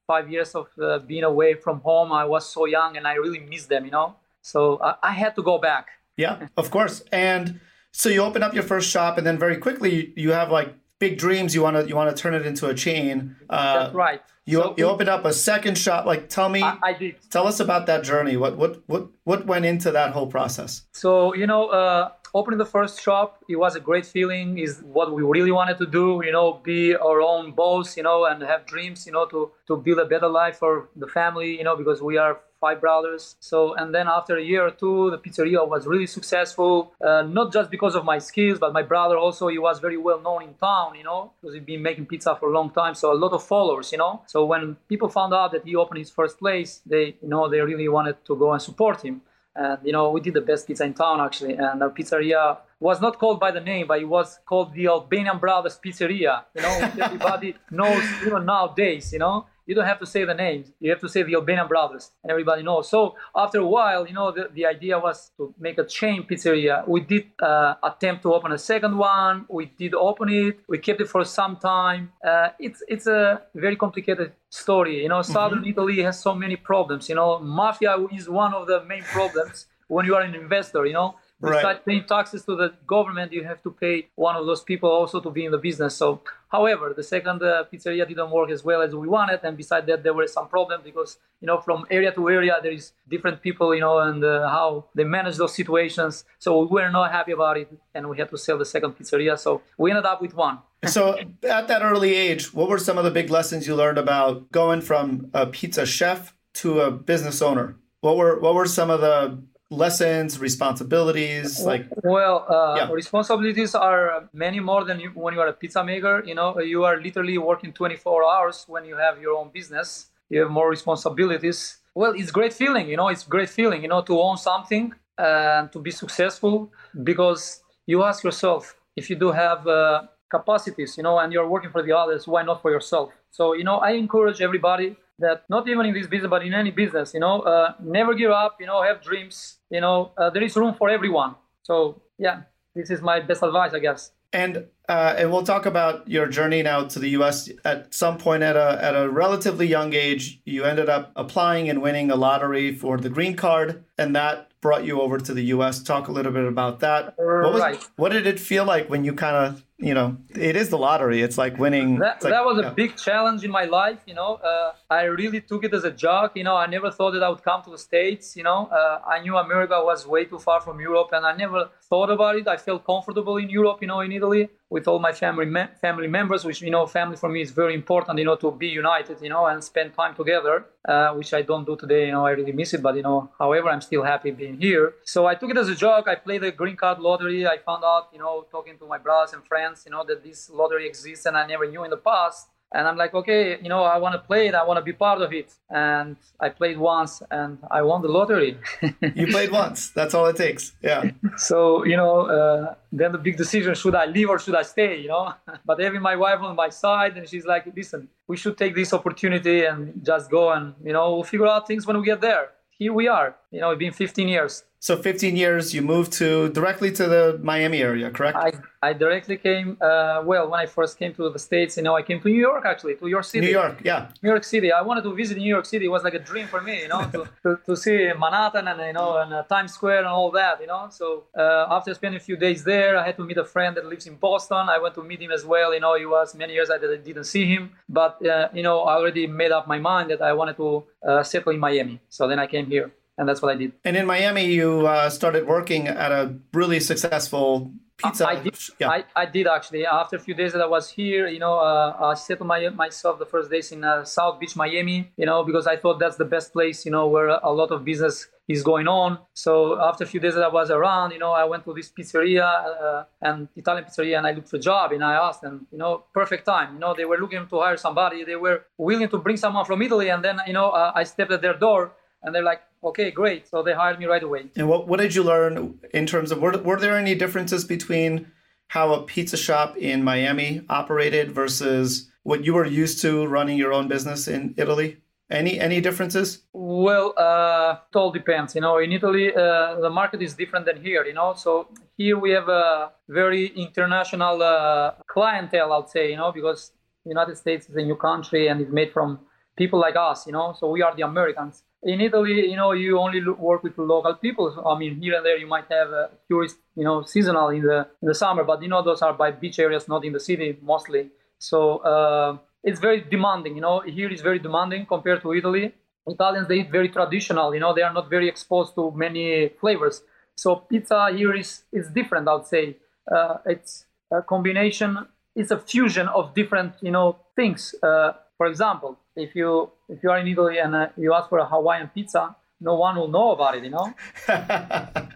five 0.06 0.30
years 0.30 0.54
of 0.54 0.68
uh, 0.80 0.98
being 1.00 1.24
away 1.24 1.54
from 1.54 1.80
home, 1.80 2.10
I 2.12 2.24
was 2.24 2.48
so 2.48 2.64
young 2.64 2.96
and 2.96 3.06
I 3.06 3.14
really 3.14 3.40
missed 3.40 3.68
them. 3.68 3.84
You 3.84 3.90
know, 3.90 4.16
so 4.44 4.78
I, 4.80 4.94
I 5.02 5.12
had 5.12 5.34
to 5.36 5.42
go 5.42 5.58
back. 5.58 5.88
Yeah, 6.16 6.48
of 6.56 6.70
course. 6.70 7.02
And 7.10 7.60
so 7.92 8.08
you 8.08 8.22
open 8.22 8.42
up 8.42 8.54
your 8.54 8.62
first 8.62 8.90
shop, 8.90 9.18
and 9.18 9.26
then 9.26 9.38
very 9.38 9.56
quickly 9.56 10.12
you 10.16 10.32
have 10.32 10.50
like 10.50 10.74
big 10.98 11.18
dreams. 11.18 11.54
You 11.54 11.62
want 11.62 11.76
to 11.76 11.88
you 11.88 11.96
want 11.96 12.14
to 12.14 12.22
turn 12.22 12.34
it 12.34 12.44
into 12.46 12.68
a 12.68 12.74
chain. 12.74 13.36
Uh, 13.48 13.84
That's 13.84 13.94
right. 13.94 14.20
You 14.46 14.58
so, 14.58 14.74
you 14.76 14.84
opened 14.84 15.08
up 15.08 15.24
a 15.24 15.32
second 15.32 15.78
shop. 15.78 16.04
Like, 16.04 16.28
tell 16.28 16.50
me. 16.50 16.62
I, 16.62 16.76
I, 16.82 16.92
did. 16.92 17.16
Tell 17.30 17.46
us 17.46 17.58
about 17.60 17.86
that 17.86 18.04
journey. 18.04 18.36
What 18.36 18.56
what 18.58 18.82
what 18.86 19.08
what 19.24 19.46
went 19.46 19.64
into 19.64 19.90
that 19.92 20.12
whole 20.12 20.26
process? 20.26 20.82
So 20.92 21.34
you 21.34 21.46
know, 21.46 21.68
uh, 21.68 22.10
opening 22.34 22.58
the 22.58 22.66
first 22.66 23.00
shop, 23.02 23.42
it 23.48 23.56
was 23.56 23.74
a 23.76 23.80
great 23.80 24.04
feeling. 24.04 24.58
Is 24.58 24.82
what 24.82 25.14
we 25.14 25.22
really 25.22 25.52
wanted 25.52 25.78
to 25.78 25.86
do. 25.86 26.20
You 26.22 26.32
know, 26.32 26.60
be 26.62 26.94
our 26.94 27.22
own 27.22 27.52
boss. 27.52 27.96
You 27.96 28.02
know, 28.02 28.26
and 28.26 28.42
have 28.42 28.66
dreams. 28.66 29.06
You 29.06 29.12
know, 29.12 29.24
to 29.26 29.52
to 29.68 29.78
build 29.78 29.98
a 29.98 30.04
better 30.04 30.28
life 30.28 30.58
for 30.58 30.90
the 30.96 31.08
family. 31.08 31.56
You 31.56 31.64
know, 31.64 31.76
because 31.76 32.02
we 32.02 32.18
are 32.18 32.40
five 32.66 32.80
brothers. 32.86 33.22
So, 33.50 33.58
and 33.80 33.88
then 33.96 34.06
after 34.18 34.34
a 34.42 34.44
year 34.52 34.62
or 34.68 34.74
two, 34.82 34.98
the 35.14 35.20
pizzeria 35.24 35.62
was 35.74 35.82
really 35.92 36.10
successful. 36.18 36.74
Uh, 37.08 37.22
not 37.38 37.52
just 37.56 37.68
because 37.76 37.94
of 37.98 38.04
my 38.12 38.18
skills, 38.30 38.58
but 38.64 38.70
my 38.78 38.84
brother 38.92 39.16
also, 39.24 39.44
he 39.56 39.60
was 39.68 39.76
very 39.86 40.00
well 40.08 40.20
known 40.26 40.40
in 40.48 40.52
town, 40.68 40.88
you 41.00 41.06
know, 41.10 41.20
because 41.34 41.52
he'd 41.54 41.68
been 41.74 41.84
making 41.90 42.06
pizza 42.12 42.32
for 42.40 42.46
a 42.52 42.54
long 42.58 42.70
time. 42.80 42.94
So 43.02 43.06
a 43.12 43.18
lot 43.24 43.32
of 43.38 43.42
followers, 43.54 43.86
you 43.92 43.98
know. 44.02 44.14
So 44.32 44.38
when 44.52 44.62
people 44.92 45.08
found 45.18 45.32
out 45.38 45.48
that 45.52 45.62
he 45.68 45.72
opened 45.82 45.98
his 46.04 46.12
first 46.18 46.34
place, 46.42 46.70
they, 46.92 47.04
you 47.24 47.30
know, 47.32 47.42
they 47.52 47.60
really 47.70 47.88
wanted 47.96 48.16
to 48.28 48.32
go 48.42 48.52
and 48.54 48.62
support 48.68 48.98
him. 49.08 49.16
And 49.56 49.78
you 49.86 49.92
know, 49.96 50.04
we 50.14 50.20
did 50.26 50.34
the 50.34 50.46
best 50.50 50.66
pizza 50.66 50.84
in 50.84 50.94
town 50.94 51.20
actually. 51.26 51.54
And 51.64 51.76
our 51.82 51.92
pizzeria 51.96 52.58
was 52.80 53.00
not 53.00 53.18
called 53.22 53.38
by 53.46 53.50
the 53.58 53.64
name, 53.72 53.86
but 53.90 53.98
it 54.04 54.08
was 54.18 54.28
called 54.50 54.68
the 54.74 54.86
Albanian 54.88 55.38
Brothers 55.38 55.78
Pizzeria. 55.84 56.34
You 56.54 56.62
know, 56.62 56.74
everybody 57.06 57.50
knows 57.70 58.04
even 58.26 58.42
nowadays. 58.44 59.12
You 59.12 59.20
know, 59.24 59.36
you 59.66 59.74
don't 59.74 59.86
have 59.86 59.98
to 60.00 60.06
say 60.06 60.24
the 60.24 60.34
names. 60.34 60.70
You 60.80 60.90
have 60.90 61.00
to 61.00 61.08
say 61.08 61.22
the 61.22 61.34
Albanian 61.34 61.68
brothers, 61.68 62.10
and 62.22 62.30
everybody 62.30 62.62
knows. 62.62 62.88
So 62.88 63.16
after 63.34 63.58
a 63.60 63.66
while, 63.66 64.06
you 64.06 64.12
know, 64.12 64.30
the, 64.30 64.50
the 64.52 64.66
idea 64.66 64.98
was 64.98 65.30
to 65.36 65.54
make 65.58 65.78
a 65.78 65.84
chain 65.84 66.24
pizzeria. 66.28 66.86
We 66.86 67.00
did 67.00 67.26
uh, 67.40 67.74
attempt 67.82 68.22
to 68.22 68.34
open 68.34 68.52
a 68.52 68.58
second 68.58 68.96
one. 68.96 69.46
We 69.48 69.66
did 69.66 69.94
open 69.94 70.28
it. 70.28 70.60
We 70.68 70.78
kept 70.78 71.00
it 71.00 71.08
for 71.08 71.24
some 71.24 71.56
time. 71.56 72.12
Uh, 72.26 72.48
it's 72.58 72.82
it's 72.88 73.06
a 73.06 73.42
very 73.54 73.76
complicated 73.76 74.32
story. 74.50 75.02
You 75.02 75.08
know, 75.08 75.22
southern 75.22 75.60
mm-hmm. 75.60 75.70
Italy 75.70 76.02
has 76.02 76.20
so 76.20 76.34
many 76.34 76.56
problems. 76.56 77.08
You 77.08 77.14
know, 77.14 77.38
mafia 77.38 77.96
is 78.12 78.28
one 78.28 78.52
of 78.54 78.66
the 78.66 78.84
main 78.84 79.02
problems 79.02 79.66
when 79.88 80.04
you 80.06 80.14
are 80.14 80.22
an 80.22 80.34
investor. 80.34 80.84
You 80.86 80.92
know, 80.92 81.14
Besides 81.44 81.64
right. 81.64 81.84
paying 81.84 82.04
taxes 82.04 82.44
to 82.44 82.56
the 82.56 82.72
government, 82.86 83.32
you 83.32 83.44
have 83.44 83.62
to 83.62 83.70
pay 83.70 84.08
one 84.14 84.36
of 84.36 84.46
those 84.46 84.62
people 84.62 84.90
also 84.90 85.20
to 85.20 85.30
be 85.30 85.44
in 85.44 85.52
the 85.52 85.58
business. 85.58 85.96
So, 85.96 86.20
however, 86.50 86.92
the 86.96 87.02
second 87.02 87.42
uh, 87.42 87.64
pizzeria 87.70 88.06
didn't 88.06 88.30
work 88.30 88.50
as 88.50 88.64
well 88.64 88.80
as 88.82 88.94
we 88.94 89.08
wanted, 89.08 89.40
and 89.42 89.56
besides 89.56 89.86
that, 89.86 90.02
there 90.02 90.14
were 90.14 90.26
some 90.26 90.48
problems 90.48 90.84
because 90.84 91.18
you 91.40 91.46
know 91.46 91.60
from 91.60 91.84
area 91.90 92.12
to 92.12 92.28
area 92.28 92.54
there 92.62 92.72
is 92.72 92.92
different 93.08 93.42
people, 93.42 93.74
you 93.74 93.80
know, 93.80 93.98
and 93.98 94.24
uh, 94.24 94.48
how 94.48 94.86
they 94.94 95.04
manage 95.04 95.36
those 95.36 95.54
situations. 95.54 96.24
So 96.38 96.62
we 96.62 96.66
were 96.66 96.90
not 96.90 97.12
happy 97.12 97.32
about 97.32 97.58
it, 97.58 97.68
and 97.94 98.08
we 98.08 98.16
had 98.18 98.30
to 98.30 98.38
sell 98.38 98.58
the 98.58 98.64
second 98.64 98.92
pizzeria. 98.98 99.38
So 99.38 99.62
we 99.76 99.90
ended 99.90 100.06
up 100.06 100.22
with 100.22 100.34
one. 100.34 100.58
so 100.86 101.18
at 101.42 101.68
that 101.68 101.82
early 101.82 102.14
age, 102.14 102.52
what 102.54 102.68
were 102.68 102.78
some 102.78 102.98
of 102.98 103.04
the 103.04 103.10
big 103.10 103.30
lessons 103.30 103.66
you 103.66 103.74
learned 103.74 103.98
about 103.98 104.50
going 104.52 104.80
from 104.80 105.30
a 105.34 105.46
pizza 105.46 105.86
chef 105.86 106.34
to 106.54 106.80
a 106.80 106.90
business 106.90 107.42
owner? 107.42 107.76
What 108.00 108.16
were 108.16 108.38
what 108.38 108.54
were 108.54 108.66
some 108.66 108.90
of 108.90 109.00
the 109.00 109.42
lessons, 109.70 110.38
responsibilities? 110.38 111.64
Like, 111.64 111.86
well, 112.02 112.46
uh, 112.48 112.74
yeah. 112.76 112.90
responsibilities 112.90 113.74
are 113.74 114.28
many 114.32 114.60
more 114.60 114.84
than 114.84 115.00
you, 115.00 115.10
when 115.10 115.34
you 115.34 115.40
are 115.40 115.48
a 115.48 115.52
pizza 115.52 115.82
maker. 115.84 116.22
You 116.26 116.34
know, 116.34 116.60
you 116.60 116.84
are 116.84 117.00
literally 117.00 117.38
working 117.38 117.72
24 117.72 118.24
hours 118.24 118.64
when 118.68 118.84
you 118.84 118.96
have 118.96 119.20
your 119.20 119.36
own 119.36 119.50
business. 119.52 120.06
You 120.30 120.40
have 120.40 120.50
more 120.50 120.68
responsibilities. 120.70 121.78
Well, 121.94 122.12
it's 122.12 122.30
great 122.30 122.52
feeling. 122.52 122.88
You 122.88 122.96
know, 122.96 123.08
it's 123.08 123.24
great 123.24 123.50
feeling. 123.50 123.82
You 123.82 123.88
know, 123.88 124.02
to 124.02 124.20
own 124.20 124.36
something 124.36 124.92
and 125.16 125.70
to 125.72 125.78
be 125.78 125.90
successful 125.90 126.72
because 127.02 127.62
you 127.86 128.02
ask 128.02 128.24
yourself 128.24 128.74
if 128.96 129.08
you 129.10 129.16
do 129.16 129.30
have 129.30 129.66
uh, 129.66 130.02
capacities. 130.30 130.96
You 130.96 131.02
know, 131.02 131.18
and 131.18 131.32
you're 131.32 131.48
working 131.48 131.70
for 131.70 131.82
the 131.82 131.92
others. 131.92 132.26
Why 132.26 132.42
not 132.42 132.62
for 132.62 132.70
yourself? 132.70 133.12
So, 133.30 133.52
you 133.54 133.64
know, 133.64 133.78
I 133.78 133.90
encourage 133.92 134.40
everybody 134.40 134.96
that 135.18 135.44
not 135.48 135.68
even 135.68 135.86
in 135.86 135.94
this 135.94 136.06
business 136.06 136.30
but 136.30 136.44
in 136.44 136.54
any 136.54 136.70
business 136.70 137.14
you 137.14 137.20
know 137.20 137.40
uh, 137.40 137.72
never 137.82 138.14
give 138.14 138.30
up 138.30 138.56
you 138.60 138.66
know 138.66 138.82
have 138.82 139.02
dreams 139.02 139.58
you 139.70 139.80
know 139.80 140.12
uh, 140.18 140.30
there 140.30 140.42
is 140.42 140.56
room 140.56 140.74
for 140.74 140.90
everyone 140.90 141.34
so 141.62 142.00
yeah 142.18 142.42
this 142.74 142.90
is 142.90 143.00
my 143.00 143.20
best 143.20 143.42
advice 143.42 143.72
i 143.74 143.78
guess 143.78 144.12
and 144.34 144.66
uh, 144.86 145.14
and 145.16 145.32
we'll 145.32 145.44
talk 145.44 145.64
about 145.64 146.06
your 146.08 146.26
journey 146.26 146.62
now 146.62 146.84
to 146.84 146.98
the 146.98 147.10
U.S. 147.10 147.48
At 147.64 147.94
some 147.94 148.18
point, 148.18 148.42
at 148.42 148.56
a 148.56 148.78
at 148.82 148.94
a 148.94 149.08
relatively 149.08 149.66
young 149.66 149.94
age, 149.94 150.40
you 150.44 150.64
ended 150.64 150.90
up 150.90 151.12
applying 151.16 151.70
and 151.70 151.80
winning 151.80 152.10
a 152.10 152.16
lottery 152.16 152.74
for 152.74 152.98
the 152.98 153.08
green 153.08 153.36
card, 153.36 153.84
and 153.96 154.14
that 154.14 154.50
brought 154.60 154.84
you 154.84 155.00
over 155.00 155.18
to 155.18 155.32
the 155.32 155.44
U.S. 155.44 155.82
Talk 155.82 156.08
a 156.08 156.12
little 156.12 156.32
bit 156.32 156.44
about 156.44 156.80
that. 156.80 157.14
What, 157.16 157.54
was, 157.54 157.90
what 157.96 158.12
did 158.12 158.26
it 158.26 158.38
feel 158.38 158.64
like 158.64 158.90
when 158.90 159.04
you 159.04 159.14
kind 159.14 159.36
of 159.36 159.64
you 159.84 159.92
know, 159.92 160.16
it 160.30 160.56
is 160.56 160.70
the 160.70 160.78
lottery. 160.78 161.20
It's 161.20 161.36
like 161.36 161.58
winning. 161.58 161.98
That, 161.98 162.22
like, 162.22 162.32
that 162.32 162.44
was 162.44 162.58
a 162.58 162.70
big 162.70 162.96
challenge 162.96 163.44
in 163.44 163.50
my 163.50 163.64
life. 163.64 164.00
You 164.06 164.14
know, 164.14 164.36
uh, 164.36 164.72
I 164.88 165.02
really 165.04 165.42
took 165.42 165.62
it 165.62 165.74
as 165.74 165.84
a 165.84 165.90
joke. 165.90 166.32
You 166.36 166.44
know, 166.44 166.56
I 166.56 166.66
never 166.66 166.90
thought 166.90 167.12
that 167.12 167.22
I 167.22 167.28
would 167.28 167.42
come 167.42 167.62
to 167.64 167.70
the 167.70 167.78
States. 167.78 168.34
You 168.34 168.44
know, 168.44 168.60
uh, 168.66 169.00
I 169.06 169.20
knew 169.20 169.36
America 169.36 169.78
was 169.84 170.06
way 170.06 170.24
too 170.24 170.38
far 170.38 170.62
from 170.62 170.80
Europe, 170.80 171.10
and 171.12 171.26
I 171.26 171.36
never 171.36 171.68
thought 171.94 172.10
about 172.18 172.34
it. 172.40 172.46
I 172.56 172.58
felt 172.68 172.82
comfortable 172.92 173.36
in 173.42 173.48
Europe, 173.58 173.78
you 173.82 173.88
know, 173.92 174.00
in 174.06 174.12
Italy 174.18 174.44
with 174.74 174.84
all 174.90 175.00
my 175.08 175.12
family 175.22 175.48
me- 175.56 175.72
family 175.86 176.10
members, 176.18 176.40
which 176.48 176.60
you 176.66 176.72
know, 176.76 176.84
family 176.98 177.16
for 177.22 177.28
me 177.34 177.40
is 177.46 177.52
very 177.62 177.74
important. 177.80 178.18
You 178.22 178.26
know, 178.28 178.38
to 178.44 178.50
be 178.64 178.68
united, 178.82 179.16
you 179.26 179.32
know, 179.34 179.44
and 179.50 179.58
spend 179.72 179.88
time 180.02 180.14
together, 180.22 180.54
uh, 180.92 181.10
which 181.18 181.30
I 181.38 181.42
don't 181.50 181.66
do 181.70 181.74
today. 181.84 182.02
You 182.08 182.14
know, 182.16 182.24
I 182.30 182.32
really 182.40 182.56
miss 182.60 182.70
it, 182.76 182.82
but 182.86 182.94
you 182.98 183.04
know, 183.08 183.18
however, 183.42 183.68
I'm 183.72 183.84
still 183.90 184.04
happy 184.12 184.30
being 184.42 184.58
here. 184.66 184.86
So 185.14 185.18
I 185.32 185.34
took 185.38 185.50
it 185.54 185.58
as 185.64 185.68
a 185.76 185.78
joke. 185.86 186.04
I 186.14 186.16
played 186.26 186.42
the 186.46 186.52
green 186.60 186.76
card 186.82 186.98
lottery. 187.08 187.40
I 187.54 187.58
found 187.68 187.84
out, 187.92 188.04
you 188.14 188.20
know, 188.24 188.34
talking 188.56 188.76
to 188.80 188.86
my 188.94 188.98
brothers 189.06 189.32
and 189.34 189.42
friends 189.52 189.76
you 189.86 189.92
know, 189.94 190.04
that 190.10 190.20
this 190.28 190.40
lottery 190.60 190.86
exists 190.92 191.24
and 191.28 191.36
I 191.42 191.44
never 191.52 191.66
knew 191.72 191.84
in 191.88 191.90
the 191.96 192.02
past. 192.10 192.48
And 192.74 192.88
I'm 192.88 192.96
like, 192.96 193.14
okay, 193.14 193.56
you 193.62 193.68
know, 193.68 193.84
I 193.84 193.98
want 193.98 194.14
to 194.14 194.18
play 194.18 194.48
it. 194.48 194.54
I 194.54 194.64
want 194.64 194.78
to 194.78 194.82
be 194.82 194.92
part 194.92 195.22
of 195.22 195.32
it. 195.32 195.54
And 195.70 196.16
I 196.40 196.48
played 196.48 196.76
once 196.76 197.22
and 197.30 197.58
I 197.70 197.82
won 197.82 198.02
the 198.02 198.08
lottery. 198.08 198.58
you 199.14 199.28
played 199.28 199.52
once. 199.52 199.90
That's 199.90 200.12
all 200.12 200.26
it 200.26 200.36
takes. 200.36 200.72
Yeah. 200.82 201.10
So, 201.36 201.84
you 201.84 201.96
know, 201.96 202.26
uh, 202.26 202.74
then 202.92 203.10
the 203.12 203.18
big 203.18 203.36
decision 203.36 203.74
should 203.74 203.94
I 203.94 204.06
leave 204.06 204.28
or 204.28 204.38
should 204.38 204.54
I 204.54 204.62
stay, 204.62 205.00
you 205.00 205.08
know? 205.08 205.34
but 205.66 205.80
having 205.80 206.00
my 206.00 206.16
wife 206.16 206.40
on 206.40 206.54
my 206.56 206.68
side 206.68 207.16
and 207.16 207.28
she's 207.28 207.44
like, 207.44 207.64
listen, 207.76 208.08
we 208.28 208.36
should 208.36 208.56
take 208.56 208.74
this 208.74 208.92
opportunity 208.92 209.64
and 209.64 210.04
just 210.04 210.30
go 210.30 210.52
and, 210.52 210.74
you 210.84 210.92
know, 210.92 211.14
we'll 211.14 211.24
figure 211.24 211.46
out 211.46 211.66
things 211.66 211.86
when 211.86 211.96
we 211.98 212.04
get 212.04 212.20
there. 212.20 212.50
Here 212.70 212.92
we 212.92 213.08
are. 213.08 213.36
You 213.50 213.60
know, 213.60 213.70
it's 213.70 213.78
been 213.78 213.92
15 213.92 214.28
years. 214.28 214.64
So 214.84 214.98
15 214.98 215.34
years, 215.34 215.72
you 215.72 215.80
moved 215.80 216.12
to 216.20 216.50
directly 216.50 216.92
to 216.92 217.04
the 217.08 217.40
Miami 217.42 217.80
area, 217.80 218.10
correct? 218.10 218.36
I, 218.36 218.52
I 218.82 218.92
directly 218.92 219.38
came. 219.38 219.78
Uh, 219.80 220.20
well, 220.26 220.50
when 220.50 220.60
I 220.60 220.66
first 220.66 220.98
came 220.98 221.14
to 221.14 221.30
the 221.30 221.38
states, 221.38 221.78
you 221.78 221.82
know, 221.82 221.96
I 221.96 222.02
came 222.02 222.20
to 222.20 222.28
New 222.28 222.44
York 222.50 222.66
actually, 222.66 222.96
to 222.96 223.06
your 223.06 223.22
city. 223.22 223.46
New 223.46 223.52
York, 223.52 223.80
yeah. 223.82 224.10
New 224.22 224.28
York 224.28 224.44
City. 224.44 224.72
I 224.72 224.82
wanted 224.82 225.04
to 225.04 225.14
visit 225.14 225.38
New 225.38 225.48
York 225.56 225.64
City. 225.64 225.86
It 225.86 225.88
was 225.88 226.04
like 226.04 226.12
a 226.12 226.18
dream 226.18 226.48
for 226.48 226.60
me, 226.60 226.82
you 226.82 226.88
know, 226.88 227.00
to, 227.14 227.26
to, 227.44 227.58
to, 227.64 227.74
see 227.74 228.12
Manhattan 228.12 228.68
and 228.68 228.78
you 228.82 228.92
know 228.92 229.16
and 229.22 229.32
uh, 229.32 229.42
Times 229.44 229.72
Square 229.72 230.00
and 230.00 230.08
all 230.08 230.30
that, 230.32 230.60
you 230.60 230.66
know. 230.66 230.88
So 230.90 231.24
uh, 231.34 231.76
after 231.76 231.94
spending 231.94 232.20
a 232.20 232.24
few 232.28 232.36
days 232.36 232.62
there, 232.62 232.98
I 232.98 233.06
had 233.06 233.16
to 233.16 233.24
meet 233.24 233.38
a 233.38 233.44
friend 233.54 233.74
that 233.78 233.86
lives 233.86 234.06
in 234.06 234.16
Boston. 234.16 234.68
I 234.68 234.78
went 234.78 234.94
to 234.96 235.02
meet 235.02 235.22
him 235.22 235.30
as 235.30 235.46
well. 235.46 235.72
You 235.72 235.80
know, 235.80 235.94
it 235.94 236.04
was 236.04 236.34
many 236.34 236.52
years 236.52 236.68
I 236.68 236.76
didn't 236.76 237.24
see 237.24 237.46
him, 237.46 237.70
but 237.88 238.14
uh, 238.26 238.50
you 238.52 238.62
know, 238.62 238.80
I 238.82 238.96
already 238.96 239.26
made 239.26 239.50
up 239.50 239.66
my 239.66 239.78
mind 239.78 240.10
that 240.10 240.20
I 240.20 240.34
wanted 240.34 240.58
to 240.58 240.84
uh, 241.08 241.22
settle 241.22 241.52
in 241.52 241.58
Miami. 241.58 242.02
So 242.10 242.28
then 242.28 242.38
I 242.38 242.46
came 242.46 242.66
here. 242.66 242.92
And 243.18 243.28
that's 243.28 243.42
what 243.42 243.52
I 243.54 243.56
did. 243.56 243.72
And 243.84 243.96
in 243.96 244.06
Miami, 244.06 244.46
you 244.46 244.86
uh, 244.86 245.10
started 245.10 245.46
working 245.46 245.88
at 245.88 246.12
a 246.12 246.34
really 246.52 246.80
successful 246.80 247.72
pizza. 247.96 248.26
I 248.26 248.36
did. 248.36 248.56
Yeah. 248.78 248.90
I, 248.90 249.04
I 249.14 249.26
did 249.26 249.46
actually. 249.46 249.86
After 249.86 250.16
a 250.16 250.18
few 250.18 250.34
days 250.34 250.52
that 250.52 250.62
I 250.62 250.66
was 250.66 250.90
here, 250.90 251.28
you 251.28 251.38
know, 251.38 251.58
uh, 251.58 251.96
I 252.00 252.14
settled 252.14 252.48
my, 252.48 252.68
myself 252.70 253.18
the 253.18 253.26
first 253.26 253.50
days 253.50 253.72
in 253.72 253.84
uh, 253.84 254.04
South 254.04 254.40
Beach, 254.40 254.56
Miami. 254.56 255.12
You 255.16 255.26
know, 255.26 255.44
because 255.44 255.66
I 255.66 255.76
thought 255.76 255.98
that's 255.98 256.16
the 256.16 256.24
best 256.24 256.52
place. 256.52 256.84
You 256.84 256.92
know, 256.92 257.06
where 257.08 257.28
a 257.28 257.50
lot 257.50 257.70
of 257.70 257.84
business 257.84 258.28
is 258.46 258.62
going 258.62 258.86
on. 258.86 259.18
So 259.32 259.80
after 259.80 260.04
a 260.04 260.06
few 260.06 260.20
days 260.20 260.34
that 260.34 260.44
I 260.44 260.48
was 260.48 260.70
around, 260.70 261.12
you 261.12 261.18
know, 261.18 261.32
I 261.32 261.44
went 261.44 261.64
to 261.64 261.72
this 261.72 261.90
pizzeria 261.90 262.44
uh, 262.44 263.04
and 263.22 263.48
Italian 263.56 263.84
pizzeria, 263.84 264.18
and 264.18 264.26
I 264.26 264.32
looked 264.32 264.50
for 264.50 264.56
a 264.56 264.60
job. 264.60 264.92
And 264.92 265.02
I 265.02 265.14
asked 265.14 265.40
them, 265.40 265.66
you 265.72 265.78
know, 265.78 266.04
perfect 266.12 266.44
time. 266.44 266.74
You 266.74 266.80
know, 266.80 266.94
they 266.94 267.04
were 267.04 267.18
looking 267.18 267.46
to 267.46 267.60
hire 267.60 267.76
somebody. 267.76 268.24
They 268.24 268.36
were 268.36 268.64
willing 268.76 269.08
to 269.08 269.18
bring 269.18 269.36
someone 269.36 269.64
from 269.64 269.80
Italy, 269.82 270.08
and 270.10 270.22
then 270.24 270.40
you 270.46 270.52
know, 270.52 270.70
uh, 270.70 270.92
I 270.94 271.04
stepped 271.04 271.32
at 271.32 271.42
their 271.42 271.56
door, 271.56 271.92
and 272.24 272.34
they're 272.34 272.42
like, 272.42 272.62
okay, 272.82 273.10
great. 273.10 273.46
So 273.46 273.62
they 273.62 273.74
hired 273.74 273.98
me 273.98 274.06
right 274.06 274.22
away. 274.22 274.46
And 274.56 274.68
what 274.68 274.88
what 274.88 274.98
did 275.00 275.14
you 275.14 275.22
learn 275.22 275.78
in 275.92 276.06
terms 276.06 276.32
of 276.32 276.40
were 276.40 276.56
were 276.58 276.80
there 276.80 276.96
any 276.96 277.14
differences 277.14 277.64
between 277.64 278.32
how 278.68 278.92
a 278.92 279.02
pizza 279.02 279.36
shop 279.36 279.76
in 279.76 280.02
Miami 280.02 280.62
operated 280.68 281.30
versus 281.32 282.10
what 282.22 282.44
you 282.44 282.54
were 282.54 282.64
used 282.64 283.00
to 283.02 283.26
running 283.26 283.58
your 283.58 283.72
own 283.72 283.86
business 283.88 284.26
in 284.26 284.54
Italy? 284.56 285.00
Any 285.30 285.58
any 285.58 285.80
differences? 285.80 286.42
Well, 286.52 287.14
uh, 287.16 287.78
it 287.90 287.96
all 287.96 288.12
depends. 288.12 288.54
You 288.54 288.60
know, 288.60 288.78
in 288.78 288.92
Italy, 288.92 289.34
uh, 289.34 289.80
the 289.80 289.90
market 289.90 290.20
is 290.22 290.34
different 290.34 290.66
than 290.66 290.82
here. 290.82 291.04
You 291.04 291.14
know, 291.14 291.34
so 291.34 291.68
here 291.96 292.18
we 292.18 292.30
have 292.30 292.48
a 292.48 292.92
very 293.08 293.46
international 293.56 294.42
uh, 294.42 294.92
clientele. 295.06 295.72
i'll 295.72 295.86
say. 295.86 296.10
You 296.10 296.16
know, 296.16 296.30
because 296.32 296.72
the 297.04 297.10
United 297.10 297.36
States 297.36 297.68
is 297.68 297.76
a 297.76 297.82
new 297.82 297.96
country 297.96 298.48
and 298.48 298.60
it's 298.60 298.72
made 298.72 298.92
from 298.92 299.20
people 299.56 299.78
like 299.80 299.96
us. 299.96 300.26
You 300.26 300.32
know, 300.32 300.54
so 300.58 300.70
we 300.70 300.82
are 300.82 300.94
the 300.94 301.02
Americans. 301.02 301.62
In 301.84 302.00
Italy, 302.00 302.50
you 302.50 302.56
know, 302.56 302.72
you 302.72 302.98
only 302.98 303.20
work 303.22 303.62
with 303.62 303.76
local 303.76 304.14
people. 304.14 304.50
So, 304.54 304.64
I 304.66 304.78
mean, 304.78 305.00
here 305.00 305.14
and 305.16 305.24
there 305.24 305.36
you 305.36 305.46
might 305.46 305.66
have 305.70 305.88
a 305.90 306.10
tourist, 306.30 306.56
you 306.74 306.84
know, 306.84 307.02
seasonal 307.02 307.48
in 307.50 307.62
the 307.62 307.86
in 308.00 308.08
the 308.08 308.14
summer, 308.14 308.42
but 308.42 308.62
you 308.62 308.68
know 308.68 308.82
those 308.82 309.02
are 309.02 309.12
by 309.12 309.30
beach 309.30 309.58
areas, 309.58 309.86
not 309.86 310.04
in 310.04 310.12
the 310.12 310.20
city 310.20 310.56
mostly. 310.62 311.10
So 311.38 311.78
uh, 311.78 312.38
it's 312.62 312.80
very 312.80 313.02
demanding. 313.02 313.54
You 313.56 313.60
know, 313.60 313.80
here 313.80 314.10
is 314.10 314.22
very 314.22 314.38
demanding 314.38 314.86
compared 314.86 315.20
to 315.22 315.34
Italy. 315.34 315.74
Italians 316.06 316.48
they 316.48 316.60
eat 316.60 316.70
very 316.70 316.88
traditional. 316.88 317.54
You 317.54 317.60
know, 317.60 317.74
they 317.74 317.82
are 317.82 317.92
not 317.92 318.08
very 318.08 318.28
exposed 318.28 318.74
to 318.76 318.90
many 318.92 319.50
flavors. 319.60 320.02
So 320.36 320.56
pizza 320.56 321.10
here 321.14 321.34
is 321.34 321.64
is 321.72 321.88
different. 321.90 322.28
I'd 322.28 322.46
say 322.46 322.76
uh, 323.14 323.38
it's 323.46 323.84
a 324.10 324.22
combination. 324.22 325.06
It's 325.36 325.50
a 325.50 325.58
fusion 325.58 326.08
of 326.08 326.34
different 326.34 326.74
you 326.80 326.90
know 326.90 327.16
things. 327.36 327.74
Uh, 327.82 328.12
for 328.36 328.46
example, 328.46 328.98
if 329.16 329.34
you 329.34 329.70
if 329.88 330.02
you 330.02 330.10
are 330.10 330.18
in 330.18 330.26
Italy 330.26 330.58
and 330.58 330.74
uh, 330.74 330.88
you 330.96 331.14
ask 331.14 331.28
for 331.28 331.38
a 331.38 331.46
Hawaiian 331.46 331.90
pizza, 331.94 332.36
no 332.60 332.74
one 332.74 332.96
will 332.96 333.08
know 333.08 333.32
about 333.32 333.56
it. 333.56 333.64
You 333.64 333.70
know. 333.70 333.94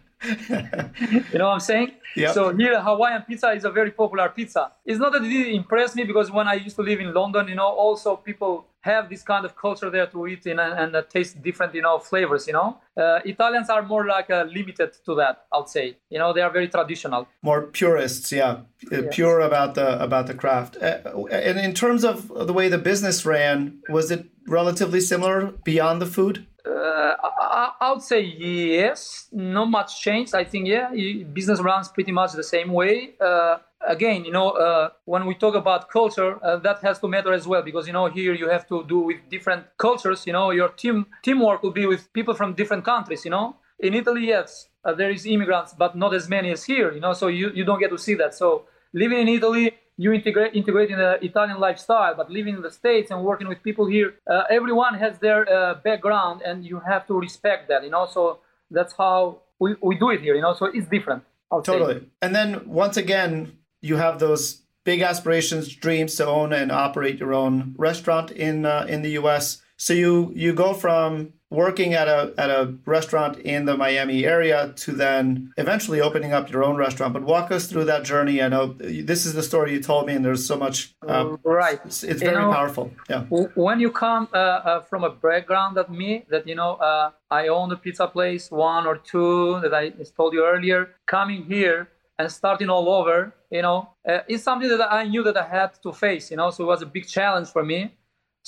you 1.32 1.38
know 1.38 1.46
what 1.46 1.54
I'm 1.54 1.60
saying? 1.60 1.92
Yep. 2.16 2.34
So 2.34 2.56
here, 2.56 2.80
Hawaiian 2.80 3.22
pizza 3.22 3.50
is 3.50 3.64
a 3.64 3.70
very 3.70 3.90
popular 3.90 4.28
pizza. 4.28 4.72
It's 4.84 4.98
not 4.98 5.12
that 5.12 5.22
it 5.24 5.28
didn't 5.28 5.54
impress 5.54 5.94
me 5.94 6.04
because 6.04 6.30
when 6.30 6.48
I 6.48 6.54
used 6.54 6.76
to 6.76 6.82
live 6.82 7.00
in 7.00 7.12
London, 7.12 7.48
you 7.48 7.54
know, 7.54 7.68
also 7.68 8.16
people 8.16 8.66
have 8.92 9.08
this 9.08 9.22
kind 9.22 9.44
of 9.44 9.52
culture 9.56 9.90
there 9.90 10.08
to 10.14 10.26
eat 10.26 10.44
in 10.46 10.58
and, 10.58 10.72
and 10.80 10.90
uh, 10.96 11.02
taste 11.02 11.42
different, 11.42 11.74
you 11.74 11.82
know, 11.82 11.98
flavors. 11.98 12.46
You 12.48 12.54
know, 12.58 12.68
uh, 12.96 13.20
Italians 13.24 13.68
are 13.70 13.82
more 13.82 14.04
like 14.06 14.28
uh, 14.30 14.44
limited 14.58 14.90
to 15.06 15.14
that. 15.20 15.34
I'd 15.52 15.68
say. 15.68 15.86
You 16.10 16.18
know, 16.18 16.32
they 16.32 16.42
are 16.46 16.52
very 16.58 16.68
traditional. 16.68 17.28
More 17.42 17.62
purists, 17.80 18.32
yeah, 18.32 18.50
uh, 18.50 19.02
yes. 19.02 19.14
pure 19.16 19.40
about 19.40 19.74
the 19.74 19.88
about 20.02 20.26
the 20.26 20.34
craft. 20.34 20.76
Uh, 20.76 21.26
and 21.30 21.58
in 21.68 21.72
terms 21.74 22.02
of 22.04 22.16
the 22.48 22.52
way 22.58 22.68
the 22.68 22.82
business 22.90 23.24
ran, 23.24 23.80
was 23.88 24.10
it 24.10 24.26
relatively 24.46 25.00
similar 25.00 25.52
beyond 25.64 26.02
the 26.02 26.06
food? 26.06 26.46
Uh, 26.66 27.14
I, 27.22 27.72
I, 27.80 27.92
would 27.92 28.02
say 28.02 28.20
yes. 28.20 29.28
Not 29.32 29.70
much 29.70 30.00
changed. 30.00 30.34
I 30.34 30.44
think 30.44 30.66
yeah, 30.66 30.90
business 31.32 31.60
runs 31.60 31.88
pretty 31.88 32.12
much 32.12 32.32
the 32.32 32.42
same 32.42 32.72
way. 32.72 33.14
Uh, 33.20 33.58
again, 33.86 34.24
you 34.24 34.32
know, 34.32 34.50
uh, 34.50 34.90
when 35.04 35.26
we 35.26 35.34
talk 35.34 35.54
about 35.54 35.88
culture, 35.88 36.38
uh, 36.44 36.56
that 36.56 36.80
has 36.82 36.98
to 36.98 37.08
matter 37.08 37.32
as 37.32 37.46
well 37.46 37.62
because 37.62 37.86
you 37.86 37.92
know 37.92 38.06
here 38.06 38.34
you 38.34 38.48
have 38.48 38.66
to 38.68 38.84
do 38.84 38.98
with 39.00 39.16
different 39.30 39.66
cultures. 39.78 40.26
You 40.26 40.32
know, 40.32 40.50
your 40.50 40.68
team 40.70 41.06
teamwork 41.22 41.62
will 41.62 41.70
be 41.70 41.86
with 41.86 42.12
people 42.12 42.34
from 42.34 42.54
different 42.54 42.84
countries. 42.84 43.24
You 43.24 43.30
know, 43.30 43.56
in 43.78 43.94
Italy, 43.94 44.26
yes, 44.26 44.68
uh, 44.84 44.94
there 44.94 45.10
is 45.10 45.26
immigrants, 45.26 45.74
but 45.78 45.96
not 45.96 46.12
as 46.12 46.28
many 46.28 46.50
as 46.50 46.64
here. 46.64 46.92
You 46.92 47.00
know, 47.00 47.12
so 47.12 47.28
you 47.28 47.50
you 47.54 47.64
don't 47.64 47.80
get 47.80 47.90
to 47.90 47.98
see 47.98 48.14
that. 48.14 48.34
So 48.34 48.64
living 48.92 49.18
in 49.18 49.28
Italy 49.28 49.74
you 49.98 50.12
integrate 50.12 50.54
integrate 50.54 50.90
in 50.90 50.98
the 50.98 51.18
Italian 51.22 51.58
lifestyle, 51.58 52.14
but 52.14 52.30
living 52.30 52.54
in 52.54 52.62
the 52.62 52.70
States 52.70 53.10
and 53.10 53.22
working 53.22 53.48
with 53.48 53.62
people 53.62 53.84
here, 53.84 54.14
uh, 54.30 54.44
everyone 54.48 54.94
has 54.94 55.18
their 55.18 55.40
uh, 55.52 55.74
background, 55.74 56.40
and 56.42 56.64
you 56.64 56.80
have 56.80 57.06
to 57.08 57.14
respect 57.18 57.68
that, 57.68 57.82
you 57.82 57.90
know. 57.90 58.06
So 58.06 58.38
that's 58.70 58.94
how 58.96 59.40
we, 59.58 59.74
we 59.82 59.96
do 59.96 60.10
it 60.10 60.20
here, 60.20 60.36
you 60.36 60.40
know. 60.40 60.54
So 60.54 60.66
it's 60.66 60.86
different. 60.86 61.24
I'll 61.50 61.62
totally. 61.62 62.00
Say. 62.00 62.06
And 62.22 62.34
then 62.34 62.68
once 62.68 62.96
again, 62.96 63.58
you 63.80 63.96
have 63.96 64.20
those 64.20 64.62
big 64.84 65.02
aspirations, 65.02 65.74
dreams 65.74 66.14
to 66.16 66.26
own 66.26 66.52
and 66.52 66.70
operate 66.70 67.18
your 67.18 67.34
own 67.34 67.74
restaurant 67.76 68.30
in 68.30 68.64
uh, 68.64 68.86
in 68.88 69.02
the 69.02 69.10
U.S. 69.20 69.62
So 69.78 69.94
you 69.94 70.32
you 70.34 70.52
go 70.52 70.74
from 70.74 71.34
working 71.50 71.94
at 71.94 72.08
a 72.08 72.34
at 72.36 72.50
a 72.50 72.74
restaurant 72.84 73.38
in 73.38 73.64
the 73.64 73.76
Miami 73.76 74.24
area 74.24 74.72
to 74.76 74.92
then 74.92 75.52
eventually 75.56 76.00
opening 76.00 76.32
up 76.32 76.50
your 76.50 76.64
own 76.64 76.76
restaurant. 76.76 77.14
But 77.14 77.22
walk 77.22 77.52
us 77.52 77.66
through 77.68 77.84
that 77.84 78.02
journey. 78.02 78.42
I 78.42 78.48
know 78.48 78.74
this 78.78 79.24
is 79.24 79.34
the 79.34 79.42
story 79.42 79.72
you 79.72 79.80
told 79.80 80.06
me, 80.08 80.14
and 80.14 80.24
there's 80.24 80.44
so 80.44 80.56
much. 80.56 80.94
Uh, 81.06 81.36
right. 81.44 81.80
It's, 81.84 82.02
it's 82.02 82.20
very 82.20 82.34
know, 82.34 82.52
powerful. 82.52 82.90
Yeah. 83.08 83.22
When 83.54 83.78
you 83.78 83.92
come 83.92 84.28
uh, 84.34 84.36
uh, 84.36 84.80
from 84.82 85.04
a 85.04 85.10
background 85.10 85.76
that 85.76 85.90
me, 85.90 86.26
that 86.28 86.46
you 86.46 86.56
know, 86.56 86.74
uh, 86.74 87.12
I 87.30 87.46
own 87.48 87.70
a 87.70 87.76
pizza 87.76 88.08
place, 88.08 88.50
one 88.50 88.84
or 88.84 88.96
two 88.96 89.60
that 89.60 89.72
I 89.72 89.90
told 90.16 90.34
you 90.34 90.44
earlier. 90.44 90.90
Coming 91.06 91.44
here 91.44 91.88
and 92.18 92.30
starting 92.32 92.68
all 92.68 92.88
over, 92.88 93.32
you 93.50 93.62
know, 93.62 93.90
uh, 94.08 94.18
it's 94.26 94.42
something 94.42 94.68
that 94.68 94.92
I 94.92 95.04
knew 95.04 95.22
that 95.22 95.36
I 95.36 95.46
had 95.46 95.70
to 95.84 95.92
face. 95.92 96.32
You 96.32 96.36
know, 96.36 96.50
so 96.50 96.64
it 96.64 96.66
was 96.66 96.82
a 96.82 96.86
big 96.86 97.06
challenge 97.06 97.48
for 97.48 97.64
me. 97.64 97.94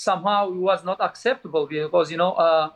Somehow 0.08 0.48
it 0.48 0.62
was 0.70 0.80
not 0.84 0.98
acceptable 1.08 1.66
because 1.66 2.10
you 2.10 2.16
know 2.16 2.32
uh, 2.32 2.70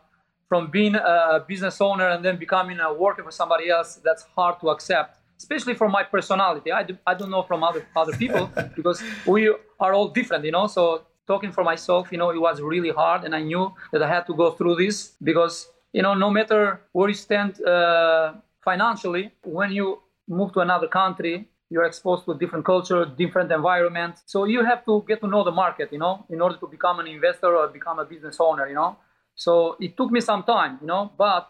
from 0.48 0.70
being 0.70 0.94
a 0.94 1.44
business 1.46 1.80
owner 1.80 2.08
and 2.08 2.24
then 2.24 2.36
becoming 2.38 2.78
a 2.80 2.92
worker 2.92 3.22
for 3.22 3.30
somebody 3.30 3.70
else, 3.70 4.00
that's 4.04 4.24
hard 4.36 4.60
to 4.60 4.68
accept, 4.70 5.18
especially 5.38 5.74
from 5.74 5.90
my 5.90 6.02
personality. 6.02 6.70
I, 6.70 6.82
do, 6.82 6.96
I 7.06 7.14
don't 7.14 7.30
know 7.30 7.42
from 7.42 7.64
other, 7.64 7.86
other 7.96 8.12
people 8.16 8.50
because 8.76 9.02
we 9.26 9.48
are 9.80 9.92
all 9.92 10.08
different, 10.08 10.44
you 10.44 10.52
know. 10.52 10.66
So 10.66 11.02
talking 11.26 11.52
for 11.52 11.64
myself, 11.64 12.12
you 12.12 12.18
know, 12.18 12.30
it 12.30 12.40
was 12.40 12.60
really 12.60 12.90
hard. 12.90 13.24
And 13.24 13.34
I 13.34 13.42
knew 13.42 13.72
that 13.92 14.02
I 14.02 14.08
had 14.08 14.26
to 14.26 14.34
go 14.34 14.50
through 14.52 14.76
this 14.76 15.14
because, 15.22 15.68
you 15.92 16.02
know, 16.02 16.14
no 16.14 16.30
matter 16.30 16.80
where 16.92 17.08
you 17.08 17.14
stand 17.14 17.62
uh, 17.64 18.34
financially, 18.62 19.32
when 19.42 19.72
you 19.72 20.00
move 20.28 20.52
to 20.52 20.60
another 20.60 20.88
country, 20.88 21.48
you're 21.74 21.88
exposed 21.92 22.24
to 22.24 22.30
a 22.30 22.38
different 22.42 22.64
culture, 22.64 23.04
different 23.04 23.50
environment. 23.50 24.14
So 24.26 24.44
you 24.44 24.64
have 24.64 24.84
to 24.84 25.04
get 25.08 25.20
to 25.22 25.26
know 25.26 25.42
the 25.42 25.56
market, 25.64 25.88
you 25.94 25.98
know, 25.98 26.24
in 26.30 26.40
order 26.40 26.56
to 26.62 26.68
become 26.68 27.00
an 27.00 27.08
investor 27.08 27.50
or 27.56 27.66
become 27.66 27.98
a 27.98 28.04
business 28.04 28.36
owner, 28.38 28.68
you 28.68 28.76
know. 28.76 28.96
So 29.34 29.76
it 29.80 29.96
took 29.96 30.12
me 30.12 30.20
some 30.20 30.44
time, 30.44 30.78
you 30.80 30.86
know, 30.86 31.10
but 31.18 31.42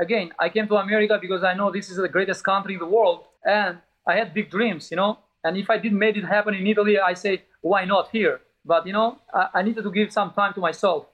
again, 0.00 0.30
I 0.38 0.48
came 0.48 0.66
to 0.68 0.76
America 0.76 1.18
because 1.20 1.44
I 1.44 1.52
know 1.52 1.70
this 1.70 1.90
is 1.90 1.98
the 1.98 2.08
greatest 2.08 2.42
country 2.42 2.72
in 2.72 2.80
the 2.80 2.86
world 2.96 3.20
and 3.44 3.76
I 4.10 4.14
had 4.20 4.32
big 4.32 4.48
dreams, 4.50 4.90
you 4.90 4.96
know. 4.96 5.18
And 5.44 5.58
if 5.58 5.68
I 5.68 5.76
didn't 5.76 5.98
make 5.98 6.16
it 6.16 6.24
happen 6.24 6.54
in 6.54 6.66
Italy, 6.66 6.98
I 6.98 7.12
say, 7.12 7.42
why 7.60 7.84
not 7.84 8.08
here? 8.10 8.40
But, 8.64 8.86
you 8.86 8.94
know, 8.94 9.18
I, 9.34 9.48
I 9.58 9.62
needed 9.62 9.84
to 9.84 9.90
give 9.90 10.10
some 10.10 10.30
time 10.32 10.54
to 10.54 10.60
myself. 10.60 11.04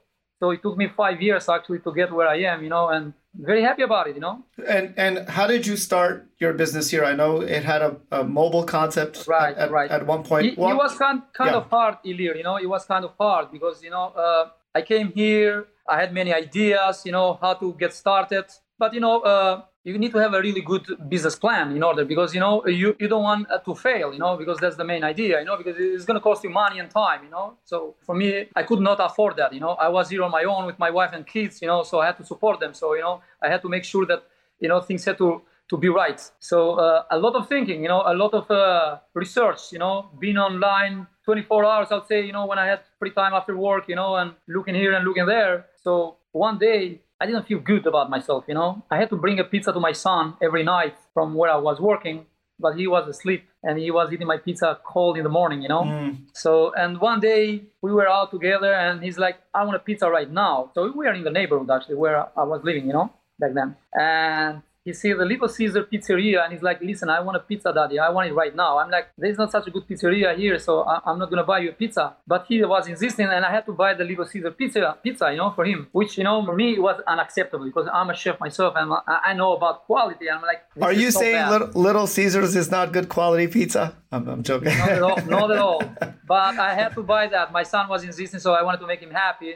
So 0.42 0.50
it 0.50 0.60
took 0.60 0.76
me 0.76 0.88
five 0.88 1.22
years 1.22 1.48
actually 1.48 1.78
to 1.86 1.94
get 1.94 2.12
where 2.12 2.26
I 2.26 2.38
am, 2.52 2.64
you 2.64 2.68
know, 2.68 2.88
and 2.88 3.14
very 3.32 3.62
happy 3.62 3.82
about 3.82 4.08
it, 4.08 4.16
you 4.16 4.20
know. 4.20 4.42
And 4.66 4.92
and 4.96 5.28
how 5.28 5.46
did 5.46 5.68
you 5.68 5.76
start 5.76 6.26
your 6.42 6.52
business 6.52 6.90
here? 6.90 7.04
I 7.04 7.14
know 7.14 7.42
it 7.56 7.62
had 7.62 7.80
a, 7.80 7.92
a 8.10 8.24
mobile 8.24 8.64
concept 8.64 9.28
right, 9.28 9.56
at, 9.56 9.70
right. 9.70 9.88
at 9.88 10.04
one 10.04 10.24
point. 10.24 10.46
It, 10.46 10.52
it 10.54 10.78
was 10.84 10.98
kind, 10.98 11.22
kind 11.32 11.52
yeah. 11.52 11.58
of 11.58 11.70
hard, 11.70 11.94
Ilir, 12.04 12.34
you 12.36 12.42
know, 12.42 12.56
it 12.56 12.66
was 12.66 12.84
kind 12.84 13.04
of 13.04 13.12
hard 13.20 13.52
because, 13.52 13.84
you 13.84 13.90
know, 13.90 14.06
uh, 14.16 14.48
I 14.74 14.82
came 14.82 15.12
here, 15.12 15.68
I 15.88 16.00
had 16.00 16.12
many 16.12 16.34
ideas, 16.34 17.02
you 17.06 17.12
know, 17.12 17.38
how 17.40 17.54
to 17.54 17.72
get 17.78 17.92
started. 17.94 18.46
But, 18.80 18.94
you 18.94 19.00
know, 19.06 19.20
uh, 19.20 19.62
you 19.84 19.98
need 19.98 20.12
to 20.12 20.18
have 20.18 20.32
a 20.34 20.40
really 20.40 20.60
good 20.60 20.86
business 21.08 21.34
plan 21.34 21.72
in 21.72 21.82
order 21.82 22.04
because, 22.04 22.34
you 22.34 22.40
know, 22.40 22.64
you, 22.66 22.94
you 23.00 23.08
don't 23.08 23.22
want 23.24 23.50
uh, 23.50 23.58
to 23.58 23.74
fail, 23.74 24.12
you 24.12 24.18
know, 24.18 24.36
because 24.36 24.58
that's 24.58 24.76
the 24.76 24.84
main 24.84 25.02
idea, 25.02 25.40
you 25.40 25.44
know, 25.44 25.56
because 25.56 25.76
it's 25.78 26.04
going 26.04 26.14
to 26.14 26.20
cost 26.20 26.44
you 26.44 26.50
money 26.50 26.78
and 26.78 26.88
time, 26.90 27.24
you 27.24 27.30
know. 27.30 27.54
So 27.64 27.96
for 28.02 28.14
me, 28.14 28.46
I 28.54 28.62
could 28.62 28.80
not 28.80 28.98
afford 29.00 29.36
that, 29.38 29.52
you 29.52 29.60
know. 29.60 29.70
I 29.70 29.88
was 29.88 30.08
here 30.08 30.22
on 30.22 30.30
my 30.30 30.44
own 30.44 30.66
with 30.66 30.78
my 30.78 30.90
wife 30.90 31.10
and 31.12 31.26
kids, 31.26 31.60
you 31.60 31.66
know, 31.66 31.82
so 31.82 32.00
I 32.00 32.06
had 32.06 32.16
to 32.18 32.24
support 32.24 32.60
them. 32.60 32.74
So, 32.74 32.94
you 32.94 33.00
know, 33.00 33.22
I 33.42 33.48
had 33.48 33.60
to 33.62 33.68
make 33.68 33.84
sure 33.84 34.06
that, 34.06 34.22
you 34.60 34.68
know, 34.68 34.80
things 34.80 35.04
had 35.04 35.18
to 35.18 35.42
to 35.68 35.78
be 35.78 35.88
right. 35.88 36.20
So 36.38 36.74
uh, 36.74 37.04
a 37.10 37.18
lot 37.18 37.34
of 37.34 37.48
thinking, 37.48 37.82
you 37.82 37.88
know, 37.88 38.02
a 38.04 38.14
lot 38.14 38.34
of 38.34 38.50
uh, 38.50 38.98
research, 39.14 39.72
you 39.72 39.78
know, 39.78 40.10
being 40.20 40.36
online 40.36 41.06
24 41.24 41.64
hours, 41.64 41.88
I'll 41.90 42.04
say, 42.04 42.26
you 42.26 42.32
know, 42.32 42.46
when 42.46 42.58
I 42.58 42.66
had 42.66 42.80
free 42.98 43.10
time 43.10 43.32
after 43.32 43.56
work, 43.56 43.88
you 43.88 43.96
know, 43.96 44.16
and 44.16 44.32
looking 44.48 44.74
here 44.74 44.92
and 44.92 45.04
looking 45.04 45.24
there. 45.24 45.66
So 45.82 46.16
one 46.32 46.58
day 46.58 47.00
I 47.22 47.26
didn't 47.26 47.46
feel 47.50 47.60
good 47.72 47.84
about 47.86 48.10
myself, 48.16 48.44
you 48.50 48.54
know. 48.54 48.70
I 48.90 48.96
had 49.00 49.08
to 49.10 49.16
bring 49.24 49.38
a 49.38 49.44
pizza 49.52 49.70
to 49.72 49.80
my 49.88 49.92
son 49.92 50.34
every 50.46 50.64
night 50.74 50.96
from 51.14 51.34
where 51.38 51.50
I 51.50 51.60
was 51.68 51.78
working, 51.90 52.26
but 52.58 52.72
he 52.80 52.86
was 52.86 53.04
asleep 53.14 53.42
and 53.62 53.78
he 53.78 53.90
was 53.98 54.12
eating 54.12 54.26
my 54.34 54.38
pizza 54.46 54.68
cold 54.92 55.16
in 55.18 55.24
the 55.28 55.34
morning, 55.40 55.62
you 55.62 55.68
know. 55.74 55.84
Mm. 55.84 56.10
So 56.34 56.72
and 56.82 57.00
one 57.10 57.20
day 57.20 57.42
we 57.80 57.90
were 57.92 58.08
out 58.08 58.30
together 58.36 58.72
and 58.84 58.94
he's 59.04 59.18
like, 59.18 59.36
I 59.54 59.64
want 59.64 59.76
a 59.76 59.84
pizza 59.88 60.06
right 60.18 60.30
now. 60.44 60.70
So 60.74 60.78
we 60.98 61.06
were 61.06 61.14
in 61.14 61.24
the 61.24 61.36
neighborhood 61.38 61.70
actually 61.70 61.98
where 62.04 62.16
I 62.40 62.44
was 62.52 62.60
living, 62.64 62.86
you 62.88 62.94
know 62.98 63.08
back 63.42 63.54
then. 63.54 63.76
And 63.92 64.62
he 64.84 64.92
see 64.92 65.12
the 65.12 65.24
Little 65.24 65.48
Caesar 65.48 65.84
pizzeria 65.84 66.42
and 66.42 66.52
he's 66.52 66.62
like, 66.62 66.80
listen, 66.80 67.08
I 67.08 67.20
want 67.20 67.36
a 67.36 67.40
pizza, 67.40 67.72
daddy. 67.72 68.00
I 68.00 68.10
want 68.10 68.28
it 68.28 68.34
right 68.34 68.54
now. 68.54 68.78
I'm 68.78 68.90
like, 68.90 69.10
there's 69.16 69.38
not 69.38 69.52
such 69.52 69.68
a 69.68 69.70
good 69.70 69.86
pizzeria 69.86 70.36
here, 70.36 70.58
so 70.58 70.82
I- 70.82 71.10
am 71.10 71.20
not 71.20 71.30
gonna 71.30 71.44
buy 71.44 71.60
you 71.60 71.70
a 71.70 71.72
pizza. 71.72 72.16
But 72.26 72.46
he 72.48 72.64
was 72.64 72.88
insisting, 72.88 73.26
and 73.26 73.44
I 73.44 73.50
had 73.52 73.64
to 73.66 73.72
buy 73.72 73.94
the 73.94 74.04
Little 74.04 74.24
Caesar 74.24 74.50
pizza, 74.50 74.96
pizza, 75.02 75.30
you 75.30 75.36
know, 75.36 75.50
for 75.50 75.64
him, 75.64 75.86
which 75.92 76.18
you 76.18 76.24
know 76.24 76.44
for 76.44 76.56
me 76.56 76.74
it 76.74 76.82
was 76.82 77.00
unacceptable 77.06 77.64
because 77.64 77.88
I'm 77.92 78.10
a 78.10 78.14
chef 78.14 78.40
myself 78.40 78.74
and 78.76 78.92
I 79.06 79.32
know 79.34 79.52
about 79.56 79.84
quality. 79.84 80.28
I'm 80.28 80.42
like, 80.42 80.62
are 80.80 80.92
you 80.92 81.12
so 81.12 81.20
saying 81.20 81.48
little, 81.48 81.68
little, 81.80 82.06
Caesars 82.08 82.56
is 82.56 82.70
not 82.70 82.92
good 82.92 83.08
quality 83.08 83.46
pizza? 83.46 83.96
I'm, 84.10 84.28
I'm 84.28 84.42
joking. 84.42 84.76
Not 84.78 84.88
at 84.88 85.02
all. 85.02 85.16
Not 85.26 85.50
at 85.52 85.58
all. 85.58 85.82
But 86.26 86.58
I 86.58 86.74
had 86.74 86.94
to 86.94 87.02
buy 87.02 87.28
that. 87.28 87.52
My 87.52 87.62
son 87.62 87.88
was 87.88 88.02
insisting, 88.02 88.40
so 88.40 88.52
I 88.54 88.62
wanted 88.62 88.78
to 88.78 88.86
make 88.88 89.00
him 89.00 89.12
happy. 89.12 89.54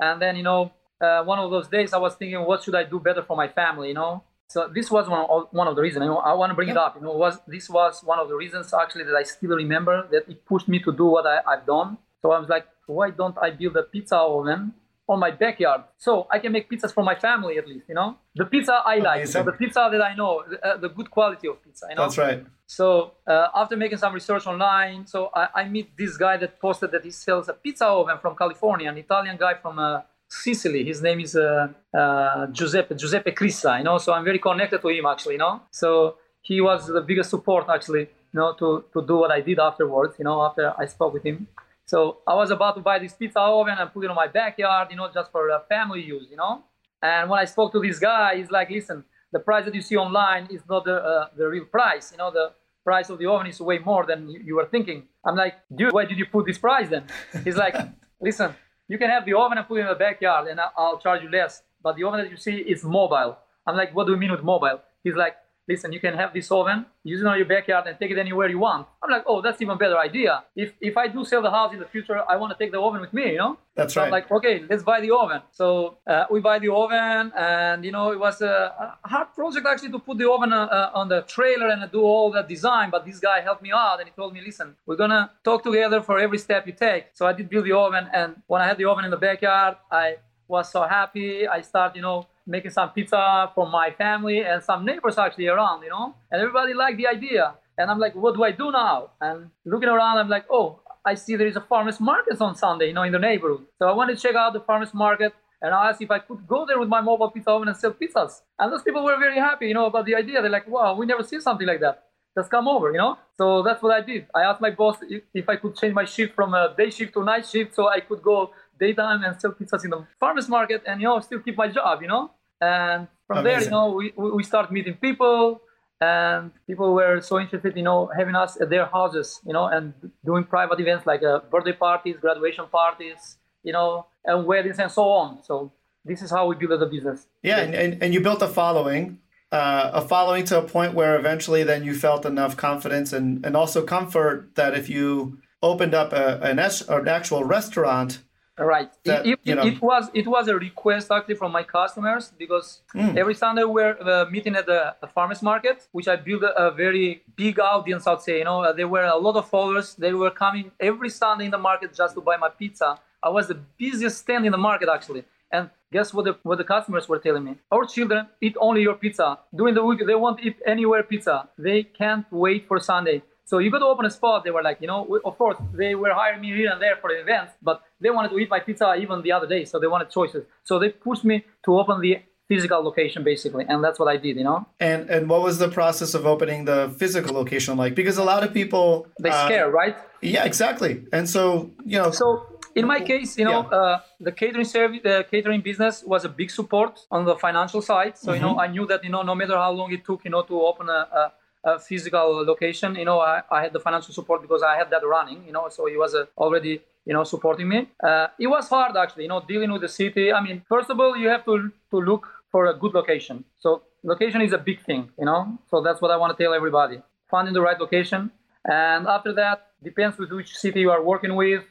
And 0.00 0.20
then 0.20 0.34
you 0.34 0.42
know, 0.42 0.72
uh, 1.00 1.22
one 1.22 1.38
of 1.38 1.50
those 1.52 1.68
days 1.68 1.92
I 1.92 1.98
was 1.98 2.16
thinking, 2.16 2.40
what 2.40 2.64
should 2.64 2.74
I 2.74 2.82
do 2.82 2.98
better 2.98 3.22
for 3.22 3.36
my 3.36 3.46
family? 3.46 3.88
You 3.88 3.94
know 3.94 4.24
so 4.48 4.70
this 4.72 4.90
was 4.90 5.08
one 5.08 5.26
of, 5.28 5.48
one 5.50 5.68
of 5.68 5.76
the 5.76 5.82
reasons. 5.82 6.02
You 6.04 6.10
know, 6.10 6.18
I 6.18 6.32
want 6.34 6.50
to 6.50 6.54
bring 6.54 6.68
it 6.68 6.76
up. 6.76 6.96
You 6.96 7.02
know, 7.02 7.12
was 7.12 7.38
this 7.46 7.68
was 7.68 8.02
one 8.04 8.18
of 8.18 8.28
the 8.28 8.36
reasons 8.36 8.72
actually 8.72 9.04
that 9.04 9.14
I 9.14 9.22
still 9.22 9.56
remember 9.56 10.06
that 10.10 10.28
it 10.28 10.44
pushed 10.44 10.68
me 10.68 10.78
to 10.80 10.92
do 10.92 11.06
what 11.06 11.26
I, 11.26 11.40
I've 11.46 11.66
done. 11.66 11.98
So 12.22 12.30
I 12.32 12.38
was 12.38 12.48
like, 12.48 12.66
why 12.86 13.10
don't 13.10 13.36
I 13.38 13.50
build 13.50 13.76
a 13.76 13.82
pizza 13.82 14.16
oven 14.16 14.74
on 15.06 15.18
my 15.20 15.30
backyard 15.30 15.82
so 15.98 16.26
I 16.30 16.38
can 16.38 16.52
make 16.52 16.70
pizzas 16.70 16.92
for 16.92 17.04
my 17.04 17.14
family 17.14 17.58
at 17.58 17.68
least, 17.68 17.86
you 17.88 17.94
know? 17.94 18.16
The 18.34 18.46
pizza 18.46 18.80
I 18.84 18.98
like, 18.98 19.26
you 19.26 19.32
know, 19.32 19.42
the 19.42 19.52
pizza 19.52 19.88
that 19.90 20.00
I 20.00 20.14
know, 20.14 20.42
the, 20.48 20.66
uh, 20.66 20.76
the, 20.78 20.88
good 20.88 21.10
quality 21.10 21.46
of 21.48 21.62
pizza, 21.62 21.86
you 21.90 21.96
know? 21.96 22.02
That's 22.02 22.16
right. 22.16 22.44
So 22.66 23.12
uh, 23.26 23.48
after 23.54 23.76
making 23.76 23.98
some 23.98 24.14
research 24.14 24.46
online, 24.46 25.06
so 25.06 25.30
I, 25.34 25.48
I, 25.54 25.64
meet 25.68 25.94
this 25.96 26.16
guy 26.16 26.38
that 26.38 26.58
posted 26.58 26.90
that 26.92 27.04
he 27.04 27.10
sells 27.10 27.50
a 27.50 27.52
pizza 27.52 27.86
oven 27.86 28.16
from 28.22 28.34
California, 28.34 28.88
an 28.88 28.96
Italian 28.96 29.36
guy 29.36 29.54
from 29.54 29.78
uh, 29.78 30.00
Sicily. 30.42 30.84
His 30.84 31.00
name 31.00 31.20
is 31.20 31.36
uh, 31.36 31.68
uh, 31.92 32.46
Giuseppe 32.48 32.94
Giuseppe 32.96 33.32
Crissa. 33.32 33.78
You 33.78 33.84
know, 33.84 33.98
so 33.98 34.12
I'm 34.12 34.24
very 34.24 34.38
connected 34.38 34.80
to 34.82 34.88
him 34.88 35.06
actually. 35.06 35.34
You 35.34 35.44
know, 35.46 35.62
so 35.70 36.16
he 36.42 36.60
was 36.60 36.86
the 36.86 37.00
biggest 37.00 37.30
support 37.30 37.66
actually. 37.68 38.08
You 38.32 38.40
know, 38.40 38.54
to 38.58 38.84
to 38.92 39.06
do 39.06 39.16
what 39.22 39.30
I 39.30 39.40
did 39.40 39.58
afterwards. 39.58 40.16
You 40.18 40.24
know, 40.24 40.42
after 40.42 40.72
I 40.76 40.86
spoke 40.86 41.12
with 41.14 41.24
him. 41.24 41.46
So 41.86 42.18
I 42.26 42.34
was 42.34 42.50
about 42.50 42.74
to 42.76 42.80
buy 42.80 42.98
this 42.98 43.12
pizza 43.12 43.40
oven 43.40 43.76
and 43.78 43.92
put 43.92 44.04
it 44.04 44.10
on 44.10 44.16
my 44.16 44.26
backyard. 44.26 44.88
You 44.90 44.96
know, 44.96 45.08
just 45.12 45.30
for 45.30 45.50
uh, 45.50 45.60
family 45.68 46.02
use. 46.02 46.26
You 46.30 46.36
know, 46.36 46.64
and 47.00 47.30
when 47.30 47.38
I 47.38 47.44
spoke 47.44 47.70
to 47.72 47.80
this 47.80 47.98
guy, 47.98 48.36
he's 48.36 48.50
like, 48.50 48.70
"Listen, 48.70 49.04
the 49.32 49.38
price 49.38 49.64
that 49.66 49.74
you 49.74 49.82
see 49.82 49.96
online 49.96 50.48
is 50.50 50.62
not 50.68 50.84
the 50.84 50.96
uh, 50.96 51.28
the 51.36 51.46
real 51.46 51.66
price. 51.66 52.10
You 52.12 52.18
know, 52.18 52.30
the 52.32 52.52
price 52.82 53.08
of 53.08 53.18
the 53.20 53.26
oven 53.26 53.46
is 53.46 53.60
way 53.60 53.78
more 53.78 54.04
than 54.04 54.28
you, 54.28 54.40
you 54.48 54.54
were 54.56 54.66
thinking." 54.66 55.06
I'm 55.24 55.36
like, 55.36 55.54
"Dude, 55.78 55.92
why 55.92 56.04
did 56.06 56.18
you 56.18 56.26
put 56.26 56.46
this 56.46 56.58
price 56.58 56.88
then?" 56.88 57.04
He's 57.44 57.56
like, 57.56 57.76
"Listen." 58.20 58.54
You 58.88 58.98
can 58.98 59.10
have 59.10 59.24
the 59.24 59.34
oven 59.34 59.58
and 59.58 59.66
put 59.66 59.78
it 59.78 59.82
in 59.82 59.88
the 59.88 59.94
backyard 59.94 60.48
and 60.48 60.60
I'll 60.76 60.98
charge 60.98 61.22
you 61.22 61.30
less. 61.30 61.62
But 61.82 61.96
the 61.96 62.04
oven 62.04 62.20
that 62.20 62.30
you 62.30 62.36
see 62.36 62.56
is 62.56 62.84
mobile. 62.84 63.36
I'm 63.66 63.76
like, 63.76 63.94
what 63.94 64.06
do 64.06 64.12
you 64.12 64.18
mean 64.18 64.30
with 64.30 64.42
mobile? 64.42 64.80
He's 65.02 65.14
like, 65.14 65.36
listen, 65.68 65.92
you 65.92 66.00
can 66.00 66.14
have 66.14 66.32
this 66.32 66.50
oven, 66.50 66.86
use 67.02 67.20
it 67.20 67.26
on 67.26 67.36
your 67.36 67.46
backyard, 67.46 67.86
and 67.86 67.98
take 67.98 68.10
it 68.10 68.18
anywhere 68.18 68.48
you 68.48 68.58
want. 68.58 68.86
I'm 69.02 69.10
like, 69.10 69.24
oh, 69.26 69.40
that's 69.40 69.60
even 69.62 69.78
better 69.78 69.98
idea. 69.98 70.44
If 70.54 70.72
if 70.80 70.96
I 70.96 71.08
do 71.08 71.24
sell 71.24 71.42
the 71.42 71.50
house 71.50 71.72
in 71.72 71.78
the 71.78 71.86
future, 71.86 72.18
I 72.28 72.36
want 72.36 72.52
to 72.52 72.58
take 72.62 72.72
the 72.72 72.80
oven 72.80 73.00
with 73.00 73.12
me, 73.12 73.32
you 73.32 73.38
know? 73.38 73.58
That's 73.74 73.94
so 73.94 74.00
right. 74.00 74.06
I'm 74.06 74.12
like, 74.12 74.30
okay, 74.30 74.64
let's 74.68 74.82
buy 74.82 75.00
the 75.00 75.10
oven. 75.10 75.40
So 75.50 75.98
uh, 76.06 76.24
we 76.30 76.40
buy 76.40 76.58
the 76.58 76.72
oven, 76.72 77.32
and 77.36 77.84
you 77.84 77.92
know, 77.92 78.12
it 78.12 78.20
was 78.20 78.40
a, 78.42 78.96
a 79.04 79.08
hard 79.08 79.28
project 79.34 79.66
actually 79.66 79.92
to 79.92 79.98
put 79.98 80.18
the 80.18 80.30
oven 80.30 80.52
uh, 80.52 80.66
uh, 80.66 80.90
on 80.94 81.08
the 81.08 81.22
trailer 81.22 81.68
and 81.68 81.90
do 81.90 82.02
all 82.02 82.30
the 82.30 82.42
design. 82.42 82.90
But 82.90 83.04
this 83.06 83.18
guy 83.18 83.40
helped 83.40 83.62
me 83.62 83.72
out, 83.72 84.00
and 84.00 84.08
he 84.08 84.14
told 84.14 84.32
me, 84.32 84.40
listen, 84.44 84.76
we're 84.86 84.96
gonna 84.96 85.30
talk 85.42 85.62
together 85.62 86.02
for 86.02 86.18
every 86.18 86.38
step 86.38 86.66
you 86.66 86.72
take. 86.72 87.06
So 87.14 87.26
I 87.26 87.32
did 87.32 87.48
build 87.48 87.64
the 87.64 87.72
oven, 87.72 88.08
and 88.12 88.42
when 88.46 88.60
I 88.60 88.66
had 88.66 88.78
the 88.78 88.84
oven 88.84 89.04
in 89.04 89.10
the 89.10 89.16
backyard, 89.16 89.76
I 89.90 90.16
was 90.46 90.70
so 90.70 90.82
happy. 90.82 91.48
I 91.48 91.62
started, 91.62 91.96
you 91.96 92.02
know 92.02 92.26
making 92.46 92.70
some 92.70 92.90
pizza 92.90 93.50
for 93.54 93.68
my 93.68 93.90
family 93.90 94.40
and 94.40 94.62
some 94.62 94.84
neighbors 94.84 95.18
actually 95.18 95.46
around, 95.46 95.82
you 95.82 95.90
know, 95.90 96.14
and 96.30 96.40
everybody 96.40 96.74
liked 96.74 96.98
the 96.98 97.06
idea. 97.06 97.54
And 97.78 97.90
I'm 97.90 97.98
like, 97.98 98.14
what 98.14 98.34
do 98.34 98.44
I 98.44 98.52
do 98.52 98.70
now? 98.70 99.10
And 99.20 99.50
looking 99.64 99.88
around, 99.88 100.18
I'm 100.18 100.28
like, 100.28 100.44
oh, 100.50 100.80
I 101.04 101.14
see 101.14 101.36
there 101.36 101.46
is 101.46 101.56
a 101.56 101.60
farmers 101.60 102.00
market 102.00 102.40
on 102.40 102.54
Sunday, 102.54 102.88
you 102.88 102.92
know, 102.92 103.02
in 103.02 103.12
the 103.12 103.18
neighborhood. 103.18 103.66
So 103.78 103.88
I 103.88 103.92
wanted 103.92 104.16
to 104.16 104.22
check 104.22 104.34
out 104.34 104.52
the 104.52 104.60
farmers 104.60 104.94
market 104.94 105.32
and 105.60 105.74
I 105.74 105.88
asked 105.88 106.02
if 106.02 106.10
I 106.10 106.18
could 106.18 106.46
go 106.46 106.66
there 106.66 106.78
with 106.78 106.88
my 106.88 107.00
mobile 107.00 107.30
pizza 107.30 107.50
oven 107.50 107.68
and 107.68 107.76
sell 107.76 107.92
pizzas. 107.92 108.42
And 108.58 108.72
those 108.72 108.82
people 108.82 109.04
were 109.04 109.18
very 109.18 109.38
happy, 109.38 109.66
you 109.68 109.74
know, 109.74 109.86
about 109.86 110.06
the 110.06 110.14
idea. 110.14 110.40
They're 110.40 110.50
like, 110.50 110.68
wow, 110.68 110.94
we 110.94 111.06
never 111.06 111.22
see 111.22 111.40
something 111.40 111.66
like 111.66 111.80
that. 111.80 112.04
Just 112.36 112.50
come 112.50 112.66
over, 112.68 112.90
you 112.90 112.98
know? 112.98 113.16
So 113.38 113.62
that's 113.62 113.82
what 113.82 113.92
I 113.92 114.00
did. 114.00 114.26
I 114.34 114.42
asked 114.42 114.60
my 114.60 114.70
boss 114.70 114.98
if 115.32 115.48
I 115.48 115.56
could 115.56 115.76
change 115.76 115.94
my 115.94 116.04
shift 116.04 116.34
from 116.34 116.52
a 116.52 116.74
day 116.76 116.90
shift 116.90 117.14
to 117.14 117.24
night 117.24 117.46
shift 117.46 117.74
so 117.74 117.88
I 117.88 118.00
could 118.00 118.22
go 118.22 118.50
daytime 118.78 119.22
and 119.24 119.40
sell 119.40 119.52
pizzas 119.52 119.84
in 119.84 119.90
the 119.90 120.06
farmers 120.18 120.48
market 120.48 120.82
and 120.86 121.00
you 121.00 121.06
know 121.06 121.20
still 121.20 121.40
keep 121.40 121.56
my 121.56 121.68
job 121.68 122.02
you 122.02 122.08
know? 122.08 122.30
And 122.60 123.08
from 123.26 123.38
Amazing. 123.38 123.44
there 123.44 123.64
you 123.64 123.70
know 123.70 123.90
we, 123.90 124.30
we 124.38 124.42
start 124.42 124.70
meeting 124.72 124.94
people 124.94 125.60
and 126.00 126.50
people 126.66 126.94
were 126.94 127.20
so 127.20 127.40
interested 127.40 127.76
you 127.76 127.82
know 127.82 128.10
having 128.16 128.34
us 128.34 128.60
at 128.60 128.70
their 128.70 128.86
houses 128.86 129.40
you 129.46 129.52
know 129.52 129.66
and 129.66 129.92
doing 130.24 130.44
private 130.44 130.80
events 130.80 131.06
like 131.06 131.22
uh, 131.22 131.40
birthday 131.50 131.72
parties 131.72 132.16
graduation 132.20 132.66
parties 132.70 133.36
you 133.62 133.72
know 133.72 134.06
and 134.24 134.46
weddings 134.46 134.78
and 134.78 134.90
so 134.90 135.04
on. 135.04 135.42
So 135.42 135.72
this 136.04 136.22
is 136.22 136.30
how 136.30 136.46
we 136.46 136.54
built 136.56 136.78
the 136.78 136.86
business. 136.86 137.26
Yeah 137.42 137.58
and, 137.58 137.74
and, 137.74 138.02
and 138.02 138.14
you 138.14 138.20
built 138.20 138.42
a 138.42 138.48
following 138.48 139.18
uh, 139.52 139.90
a 139.94 140.00
following 140.00 140.44
to 140.44 140.58
a 140.58 140.62
point 140.62 140.94
where 140.94 141.16
eventually 141.16 141.62
then 141.62 141.84
you 141.84 141.94
felt 141.94 142.26
enough 142.26 142.56
confidence 142.56 143.12
and, 143.12 143.44
and 143.46 143.56
also 143.56 143.84
comfort 143.84 144.50
that 144.56 144.74
if 144.74 144.88
you 144.88 145.38
opened 145.62 145.94
up 145.94 146.12
a, 146.12 146.40
an, 146.42 146.58
an 146.58 147.08
actual 147.08 147.44
restaurant 147.44 148.18
Right. 148.56 148.90
That, 149.04 149.26
it, 149.26 149.40
it, 149.44 149.58
it, 149.58 149.82
was 149.82 150.10
it 150.14 150.28
was 150.28 150.46
a 150.46 150.54
request 150.54 151.10
actually 151.10 151.34
from 151.34 151.50
my 151.50 151.64
customers 151.64 152.32
because 152.38 152.82
mm. 152.94 153.16
every 153.16 153.34
Sunday 153.34 153.64
we're 153.64 153.96
uh, 154.00 154.30
meeting 154.30 154.54
at 154.54 154.66
the, 154.66 154.94
the, 155.00 155.08
farmers 155.08 155.42
market, 155.42 155.88
which 155.90 156.06
I 156.06 156.14
built 156.14 156.44
a, 156.44 156.66
a, 156.66 156.70
very 156.70 157.24
big 157.34 157.58
audience. 157.58 158.06
I'd 158.06 158.22
say 158.22 158.38
you 158.38 158.44
know 158.44 158.72
there 158.72 158.86
were 158.86 159.04
a 159.04 159.16
lot 159.16 159.34
of 159.34 159.48
followers. 159.48 159.96
They 159.96 160.12
were 160.12 160.30
coming 160.30 160.70
every 160.78 161.10
Sunday 161.10 161.46
in 161.46 161.50
the 161.50 161.58
market 161.58 161.92
just 161.94 162.14
to 162.14 162.20
buy 162.20 162.36
my 162.36 162.48
pizza. 162.48 162.96
I 163.20 163.28
was 163.28 163.48
the 163.48 163.58
busiest 163.76 164.18
stand 164.18 164.46
in 164.46 164.52
the 164.52 164.58
market 164.58 164.88
actually. 164.88 165.24
And 165.50 165.70
guess 165.92 166.14
what 166.14 166.24
the 166.24 166.36
what 166.44 166.58
the 166.58 166.64
customers 166.64 167.08
were 167.08 167.18
telling 167.18 167.42
me? 167.42 167.56
Our 167.72 167.86
children 167.86 168.28
eat 168.40 168.56
only 168.60 168.82
your 168.82 168.94
pizza 168.94 169.38
during 169.52 169.74
the 169.74 169.84
week. 169.84 170.00
They 170.06 170.14
won't 170.14 170.40
eat 170.46 170.58
anywhere 170.64 171.02
pizza. 171.02 171.48
They 171.58 171.82
can't 171.82 172.26
wait 172.30 172.68
for 172.68 172.78
Sunday. 172.78 173.22
So 173.54 173.60
you 173.60 173.70
got 173.70 173.78
to 173.78 173.86
open 173.86 174.04
a 174.04 174.10
spot. 174.10 174.42
They 174.42 174.50
were 174.50 174.64
like, 174.64 174.78
you 174.80 174.88
know, 174.88 175.00
of 175.24 175.38
course 175.38 175.56
they 175.72 175.94
were 175.94 176.12
hiring 176.12 176.40
me 176.40 176.48
here 176.48 176.72
and 176.72 176.82
there 176.82 176.96
for 177.00 177.08
the 177.12 177.20
events, 177.20 177.52
but 177.62 177.82
they 178.00 178.10
wanted 178.10 178.30
to 178.32 178.38
eat 178.40 178.50
my 178.50 178.58
pizza 178.58 178.96
even 178.96 179.22
the 179.22 179.30
other 179.30 179.46
day. 179.46 179.64
So 179.64 179.78
they 179.78 179.86
wanted 179.86 180.10
choices. 180.10 180.42
So 180.64 180.80
they 180.80 180.88
pushed 180.88 181.24
me 181.24 181.44
to 181.64 181.78
open 181.78 182.00
the 182.00 182.14
physical 182.48 182.82
location 182.82 183.22
basically, 183.22 183.64
and 183.68 183.78
that's 183.84 184.00
what 184.00 184.08
I 184.08 184.16
did. 184.16 184.34
You 184.38 184.46
know. 184.50 184.66
And 184.80 185.08
and 185.08 185.30
what 185.30 185.40
was 185.48 185.58
the 185.58 185.68
process 185.68 186.14
of 186.14 186.26
opening 186.26 186.64
the 186.64 186.92
physical 186.98 187.32
location 187.32 187.76
like? 187.76 187.94
Because 187.94 188.18
a 188.18 188.24
lot 188.24 188.42
of 188.42 188.52
people 188.52 189.06
they 189.20 189.30
uh, 189.30 189.44
scare, 189.44 189.70
right? 189.70 189.96
Yeah, 190.20 190.50
exactly. 190.50 190.92
And 191.12 191.30
so 191.30 191.70
you 191.84 191.98
know. 191.98 192.10
So 192.10 192.26
in 192.74 192.88
my 192.88 193.00
case, 193.12 193.38
you 193.38 193.44
know, 193.44 193.60
yeah. 193.70 193.78
uh, 193.78 194.00
the 194.18 194.32
catering 194.32 194.64
service, 194.64 195.00
the 195.04 195.24
catering 195.30 195.60
business 195.60 196.02
was 196.04 196.24
a 196.24 196.28
big 196.40 196.50
support 196.50 196.92
on 197.08 197.24
the 197.24 197.36
financial 197.36 197.82
side. 197.82 198.18
So 198.18 198.32
mm-hmm. 198.32 198.34
you 198.34 198.42
know, 198.46 198.58
I 198.58 198.66
knew 198.66 198.84
that 198.88 199.04
you 199.04 199.10
know, 199.10 199.22
no 199.22 199.36
matter 199.36 199.56
how 199.64 199.70
long 199.70 199.92
it 199.92 200.04
took, 200.04 200.24
you 200.24 200.32
know, 200.32 200.42
to 200.42 200.60
open 200.60 200.88
a, 200.88 201.02
a 201.20 201.32
a 201.64 201.78
physical 201.78 202.44
location. 202.44 202.96
You 202.96 203.04
know, 203.04 203.20
I, 203.20 203.42
I 203.50 203.62
had 203.62 203.72
the 203.72 203.80
financial 203.80 204.12
support 204.14 204.42
because 204.42 204.62
I 204.62 204.76
had 204.76 204.90
that 204.90 205.06
running. 205.06 205.44
You 205.46 205.52
know, 205.52 205.68
so 205.68 205.86
he 205.86 205.96
was 205.96 206.14
uh, 206.14 206.26
already 206.36 206.80
you 207.06 207.12
know 207.12 207.24
supporting 207.24 207.68
me. 207.68 207.88
Uh, 208.02 208.28
it 208.38 208.46
was 208.46 208.68
hard 208.68 208.96
actually. 208.96 209.24
You 209.24 209.30
know, 209.30 209.42
dealing 209.46 209.72
with 209.72 209.82
the 209.82 209.88
city. 209.88 210.32
I 210.32 210.40
mean, 210.40 210.62
first 210.68 210.90
of 210.90 211.00
all, 211.00 211.16
you 211.16 211.28
have 211.28 211.44
to 211.46 211.70
to 211.90 212.00
look 212.00 212.28
for 212.50 212.66
a 212.66 212.74
good 212.74 212.94
location. 212.94 213.44
So 213.58 213.82
location 214.02 214.40
is 214.42 214.52
a 214.52 214.58
big 214.58 214.84
thing. 214.84 215.10
You 215.18 215.26
know, 215.26 215.58
so 215.70 215.82
that's 215.82 216.00
what 216.00 216.10
I 216.10 216.16
want 216.16 216.36
to 216.36 216.42
tell 216.42 216.54
everybody. 216.54 217.00
Finding 217.30 217.54
the 217.54 217.62
right 217.62 217.80
location, 217.80 218.30
and 218.64 219.06
after 219.06 219.32
that 219.34 219.68
depends 219.82 220.18
with 220.18 220.30
which 220.30 220.56
city 220.56 220.80
you 220.80 220.90
are 220.90 221.02
working 221.02 221.34
with, 221.34 221.64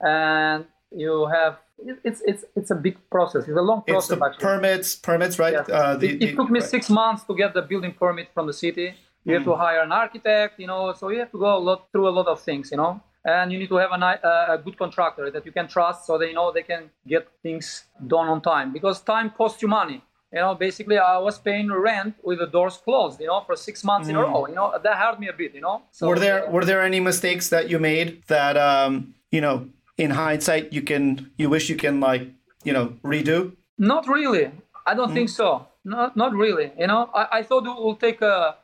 and 0.00 0.64
you 0.90 1.26
have 1.26 1.58
it's 2.04 2.22
it's 2.24 2.44
it's 2.56 2.70
a 2.70 2.74
big 2.74 2.96
process. 3.10 3.48
It's 3.48 3.58
a 3.58 3.62
long 3.62 3.82
process. 3.82 4.10
It's 4.10 4.18
the 4.18 4.26
actually. 4.26 4.42
permits, 4.42 4.96
permits, 4.96 5.38
right? 5.38 5.54
Yeah. 5.54 5.74
Uh, 5.74 5.96
the, 5.96 6.08
it, 6.10 6.22
it, 6.22 6.36
took 6.36 6.50
me 6.50 6.60
right. 6.60 6.68
six 6.68 6.88
months 6.88 7.24
to 7.24 7.34
get 7.34 7.54
the 7.54 7.62
building 7.62 7.92
permit 7.92 8.28
from 8.32 8.46
the 8.46 8.52
city. 8.52 8.94
You 9.24 9.34
have 9.34 9.44
to 9.44 9.52
hmm. 9.52 9.60
hire 9.60 9.80
an 9.80 9.92
architect, 9.92 10.60
you 10.60 10.66
know, 10.66 10.92
so 10.92 11.08
you 11.08 11.18
have 11.20 11.30
to 11.32 11.38
go 11.38 11.56
a 11.56 11.58
lot 11.58 11.90
through 11.90 12.08
a 12.08 12.14
lot 12.18 12.26
of 12.26 12.40
things, 12.40 12.70
you 12.70 12.76
know, 12.76 13.00
and 13.24 13.50
you 13.50 13.58
need 13.58 13.68
to 13.68 13.76
have 13.76 13.90
a, 13.90 14.54
a 14.54 14.58
good 14.62 14.76
contractor 14.76 15.30
that 15.30 15.46
you 15.46 15.52
can 15.52 15.66
trust 15.66 16.06
so 16.06 16.18
they 16.18 16.32
know 16.32 16.52
they 16.52 16.62
can 16.62 16.90
get 17.06 17.26
things 17.42 17.84
done 18.06 18.28
on 18.28 18.42
time 18.42 18.72
because 18.72 19.00
time 19.00 19.30
costs 19.30 19.62
you 19.62 19.68
money. 19.68 20.02
You 20.32 20.40
know, 20.40 20.54
basically, 20.56 20.98
I 20.98 21.18
was 21.18 21.38
paying 21.38 21.70
rent 21.70 22.16
with 22.24 22.40
the 22.40 22.46
doors 22.48 22.76
closed, 22.76 23.20
you 23.20 23.28
know, 23.28 23.40
for 23.46 23.54
six 23.54 23.84
months 23.84 24.08
mm. 24.08 24.10
in 24.10 24.16
a 24.16 24.26
hmm. 24.26 24.32
row. 24.32 24.46
You 24.48 24.56
know, 24.56 24.74
that 24.82 24.96
hurt 24.96 25.20
me 25.20 25.28
a 25.28 25.32
bit, 25.32 25.54
you 25.54 25.60
know. 25.60 25.82
So, 25.92 26.08
were 26.08 26.18
there 26.18 26.50
were 26.50 26.64
there 26.64 26.82
any 26.82 26.98
mistakes 26.98 27.50
that 27.50 27.70
you 27.70 27.78
made 27.78 28.24
that 28.26 28.56
um, 28.56 29.14
you 29.30 29.40
know, 29.40 29.68
in 29.96 30.10
hindsight, 30.10 30.72
you 30.72 30.82
can 30.82 31.30
you 31.36 31.48
wish 31.48 31.70
you 31.70 31.76
can 31.76 32.00
like 32.00 32.32
you 32.64 32.72
know 32.72 32.94
redo? 33.04 33.54
Not 33.78 34.08
really. 34.08 34.50
I 34.86 34.94
don't 34.94 35.10
mm. 35.10 35.14
think 35.14 35.28
so. 35.28 35.68
Not 35.84 36.16
not 36.16 36.32
really. 36.34 36.72
You 36.78 36.88
know, 36.88 37.10
I, 37.14 37.38
I 37.38 37.42
thought 37.42 37.64
it 37.66 37.82
will 37.82 37.96
take 37.96 38.20
a 38.20 38.26
uh, 38.26 38.54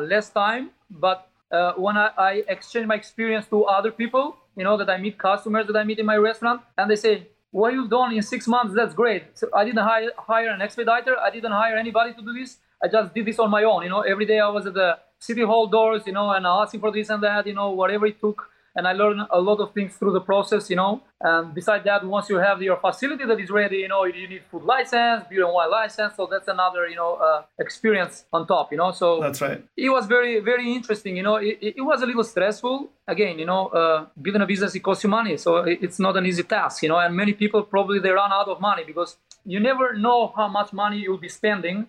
less 0.00 0.30
time. 0.30 0.70
But 0.90 1.28
uh, 1.50 1.72
when 1.74 1.96
I, 1.96 2.10
I, 2.16 2.32
exchange 2.48 2.86
my 2.86 2.94
experience 2.94 3.46
to 3.46 3.64
other 3.64 3.90
people, 3.90 4.36
you 4.56 4.64
know, 4.64 4.76
that 4.76 4.88
I 4.88 4.98
meet 4.98 5.18
customers 5.18 5.66
that 5.66 5.76
I 5.76 5.84
meet 5.84 5.98
in 5.98 6.06
my 6.06 6.16
restaurant, 6.16 6.60
and 6.78 6.90
they 6.90 6.96
say, 6.96 7.26
what 7.50 7.72
you've 7.72 7.90
done 7.90 8.12
in 8.14 8.22
six 8.22 8.46
months, 8.46 8.74
that's 8.74 8.94
great. 8.94 9.24
So 9.34 9.48
I 9.54 9.64
didn't 9.64 9.84
hire, 9.84 10.10
hire 10.16 10.50
an 10.50 10.62
expediter. 10.62 11.18
I 11.18 11.30
didn't 11.30 11.52
hire 11.52 11.76
anybody 11.76 12.12
to 12.14 12.22
do 12.22 12.32
this. 12.32 12.58
I 12.82 12.88
just 12.88 13.12
did 13.12 13.26
this 13.26 13.38
on 13.38 13.50
my 13.50 13.64
own. 13.64 13.82
You 13.82 13.88
know, 13.88 14.02
every 14.02 14.24
day 14.24 14.38
I 14.38 14.48
was 14.48 14.66
at 14.66 14.74
the 14.74 14.98
city 15.18 15.42
hall 15.42 15.66
doors, 15.66 16.02
you 16.06 16.12
know, 16.12 16.30
and 16.30 16.46
asking 16.46 16.80
for 16.80 16.92
this 16.92 17.10
and 17.10 17.22
that, 17.22 17.46
you 17.46 17.54
know, 17.54 17.70
whatever 17.70 18.06
it 18.06 18.20
took 18.20 18.48
and 18.76 18.86
I 18.86 18.92
learned 18.92 19.22
a 19.30 19.40
lot 19.40 19.60
of 19.60 19.72
things 19.74 19.96
through 19.96 20.12
the 20.12 20.20
process, 20.20 20.70
you 20.70 20.76
know. 20.76 21.02
And 21.20 21.54
besides 21.54 21.84
that, 21.84 22.04
once 22.04 22.28
you 22.28 22.36
have 22.36 22.62
your 22.62 22.76
facility 22.76 23.24
that 23.26 23.38
is 23.40 23.50
ready, 23.50 23.78
you 23.78 23.88
know, 23.88 24.04
you 24.04 24.28
need 24.28 24.42
food 24.50 24.62
license, 24.62 25.24
beer 25.28 25.44
and 25.44 25.52
wine 25.52 25.70
license, 25.70 26.14
so 26.16 26.26
that's 26.30 26.48
another, 26.48 26.86
you 26.86 26.96
know, 26.96 27.14
uh, 27.14 27.42
experience 27.58 28.24
on 28.32 28.46
top, 28.46 28.70
you 28.72 28.78
know. 28.78 28.92
So 28.92 29.20
that's 29.20 29.40
right. 29.40 29.62
It 29.76 29.90
was 29.90 30.06
very, 30.06 30.40
very 30.40 30.72
interesting, 30.72 31.16
you 31.16 31.22
know. 31.22 31.36
It, 31.36 31.58
it 31.60 31.82
was 31.82 32.02
a 32.02 32.06
little 32.06 32.24
stressful. 32.24 32.90
Again, 33.06 33.38
you 33.38 33.46
know, 33.46 33.66
uh, 33.68 34.06
building 34.20 34.42
a 34.42 34.46
business 34.46 34.74
it 34.74 34.80
costs 34.80 35.02
you 35.04 35.10
money, 35.10 35.36
so 35.36 35.58
it's 35.58 35.98
not 35.98 36.16
an 36.16 36.26
easy 36.26 36.44
task, 36.44 36.82
you 36.82 36.88
know. 36.88 36.98
And 36.98 37.14
many 37.14 37.32
people 37.32 37.62
probably 37.62 37.98
they 37.98 38.10
run 38.10 38.32
out 38.32 38.48
of 38.48 38.60
money 38.60 38.84
because 38.84 39.16
you 39.44 39.58
never 39.58 39.94
know 39.94 40.32
how 40.36 40.48
much 40.48 40.72
money 40.72 40.98
you'll 40.98 41.18
be 41.18 41.28
spending 41.28 41.88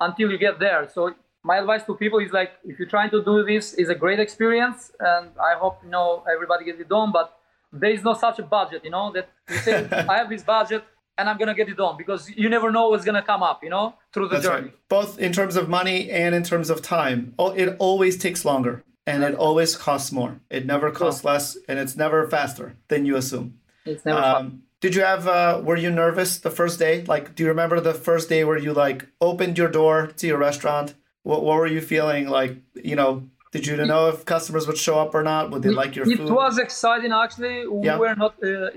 until 0.00 0.30
you 0.30 0.38
get 0.38 0.58
there. 0.58 0.88
So 0.92 1.14
my 1.50 1.56
advice 1.62 1.84
to 1.84 1.94
people 1.94 2.18
is 2.18 2.32
like 2.32 2.52
if 2.64 2.78
you're 2.78 2.92
trying 2.96 3.10
to 3.10 3.22
do 3.30 3.44
this 3.44 3.74
is 3.74 3.88
a 3.88 3.94
great 3.94 4.20
experience 4.26 4.92
and 5.00 5.30
i 5.50 5.52
hope 5.62 5.76
you 5.84 5.90
know 5.90 6.08
everybody 6.34 6.64
gets 6.64 6.80
it 6.80 6.88
done 6.88 7.10
but 7.12 7.38
there 7.72 7.92
is 7.96 8.02
no 8.02 8.14
such 8.14 8.38
a 8.38 8.46
budget 8.56 8.80
you 8.84 8.90
know 8.96 9.06
that 9.12 9.28
you 9.48 9.58
say 9.58 9.74
i 10.12 10.16
have 10.20 10.28
this 10.28 10.42
budget 10.42 10.82
and 11.18 11.28
i'm 11.28 11.38
gonna 11.38 11.54
get 11.54 11.68
it 11.68 11.76
done 11.76 11.96
because 11.96 12.28
you 12.30 12.48
never 12.48 12.70
know 12.70 12.88
what's 12.90 13.04
gonna 13.04 13.22
come 13.22 13.42
up 13.42 13.62
you 13.62 13.70
know 13.70 13.94
through 14.12 14.28
the 14.28 14.36
That's 14.36 14.46
journey. 14.46 14.68
Right. 14.68 14.88
both 14.88 15.18
in 15.18 15.32
terms 15.32 15.56
of 15.56 15.68
money 15.68 16.10
and 16.10 16.34
in 16.34 16.42
terms 16.42 16.70
of 16.70 16.80
time. 16.80 17.34
Oh, 17.38 17.50
it 17.50 17.76
always 17.78 18.16
takes 18.16 18.46
longer 18.46 18.82
and 19.06 19.22
it 19.22 19.34
always 19.34 19.76
costs 19.76 20.10
more. 20.10 20.40
It 20.50 20.64
never 20.64 20.90
costs 20.90 21.22
less 21.22 21.56
and 21.68 21.78
it's 21.78 21.96
never 21.96 22.26
faster 22.26 22.76
than 22.88 23.04
you 23.04 23.16
assume. 23.16 23.58
It's 23.84 24.06
never 24.06 24.18
um, 24.18 24.62
did 24.80 24.94
you 24.94 25.02
have 25.02 25.28
uh, 25.28 25.60
were 25.62 25.76
you 25.76 25.90
nervous 25.90 26.38
the 26.38 26.50
first 26.50 26.78
day? 26.78 27.04
Like 27.04 27.34
do 27.34 27.42
you 27.42 27.48
remember 27.50 27.78
the 27.78 27.92
first 27.94 28.30
day 28.30 28.42
where 28.44 28.58
you 28.58 28.72
like 28.72 29.06
opened 29.20 29.58
your 29.58 29.68
door 29.68 30.06
to 30.06 30.26
your 30.26 30.38
restaurant 30.38 30.94
what, 31.26 31.42
what 31.42 31.56
were 31.56 31.66
you 31.66 31.80
feeling 31.80 32.28
like? 32.28 32.52
You 32.74 32.94
know, 32.94 33.10
did 33.50 33.66
you 33.66 33.76
know 33.76 34.08
if 34.10 34.24
customers 34.24 34.64
would 34.68 34.78
show 34.78 34.96
up 35.00 35.12
or 35.12 35.24
not? 35.24 35.50
Would 35.50 35.62
they 35.62 35.70
like 35.70 35.96
your 35.96 36.08
it 36.08 36.18
food? 36.18 36.28
It 36.28 36.32
was 36.32 36.56
exciting 36.58 37.12
actually. 37.12 37.66
We 37.66 37.86
yeah. 37.86 37.98
were 37.98 38.14
not 38.14 38.32
uh, 38.42 38.70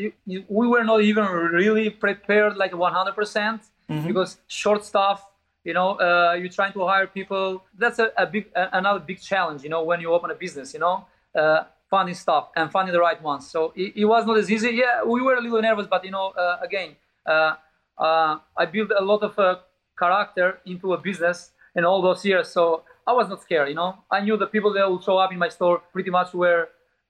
we 0.60 0.68
were 0.74 0.84
not 0.84 1.02
even 1.02 1.26
really 1.62 1.92
prepared 1.92 2.58
like 2.58 2.72
100% 2.72 2.80
mm-hmm. 2.80 4.08
because 4.08 4.38
short 4.48 4.84
stuff. 4.84 5.20
You 5.64 5.74
know, 5.74 5.90
uh, 6.00 6.34
you're 6.40 6.56
trying 6.60 6.74
to 6.74 6.88
hire 6.88 7.06
people. 7.06 7.64
That's 7.78 8.00
a, 8.00 8.08
a 8.18 8.26
big 8.26 8.46
another 8.56 9.02
big 9.12 9.20
challenge. 9.22 9.62
You 9.66 9.70
know, 9.70 9.84
when 9.84 10.02
you 10.02 10.12
open 10.12 10.32
a 10.32 10.40
business. 10.46 10.74
You 10.74 10.80
know, 10.80 11.06
uh, 11.36 11.66
finding 11.92 12.16
stuff 12.16 12.50
and 12.56 12.72
finding 12.72 12.94
the 12.94 13.04
right 13.08 13.22
ones. 13.22 13.44
So 13.54 13.74
it, 13.76 13.94
it, 14.02 14.06
was 14.06 14.26
not 14.26 14.38
as 14.38 14.50
easy. 14.50 14.72
Yeah, 14.84 15.04
we 15.04 15.22
were 15.22 15.36
a 15.36 15.42
little 15.42 15.62
nervous, 15.62 15.88
but 15.88 16.04
you 16.06 16.12
know, 16.12 16.28
uh, 16.30 16.58
again, 16.64 16.96
uh, 17.26 17.56
uh, 17.98 18.40
I 18.58 18.66
built 18.66 18.92
a 18.98 19.04
lot 19.04 19.22
of 19.24 19.34
character 20.00 20.62
into 20.66 20.94
a 20.94 20.98
business 20.98 21.52
in 21.80 21.86
all 21.90 22.02
those 22.02 22.22
years. 22.30 22.48
So 22.58 22.84
I 23.10 23.14
was 23.20 23.28
not 23.32 23.42
scared, 23.42 23.70
you 23.70 23.78
know. 23.82 23.92
I 24.12 24.20
knew 24.26 24.36
the 24.46 24.52
people 24.56 24.72
that 24.74 24.86
would 24.92 25.04
show 25.08 25.18
up 25.24 25.32
in 25.36 25.40
my 25.46 25.52
store 25.58 25.78
pretty 25.94 26.12
much 26.18 26.30
were 26.34 26.62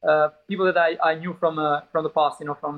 uh, 0.08 0.30
people 0.50 0.66
that 0.70 0.78
I, 0.88 0.90
I 1.12 1.16
knew 1.22 1.34
from 1.42 1.54
uh, 1.60 1.82
from 1.92 2.04
the 2.08 2.14
past, 2.20 2.36
you 2.40 2.48
know, 2.48 2.58
from 2.64 2.76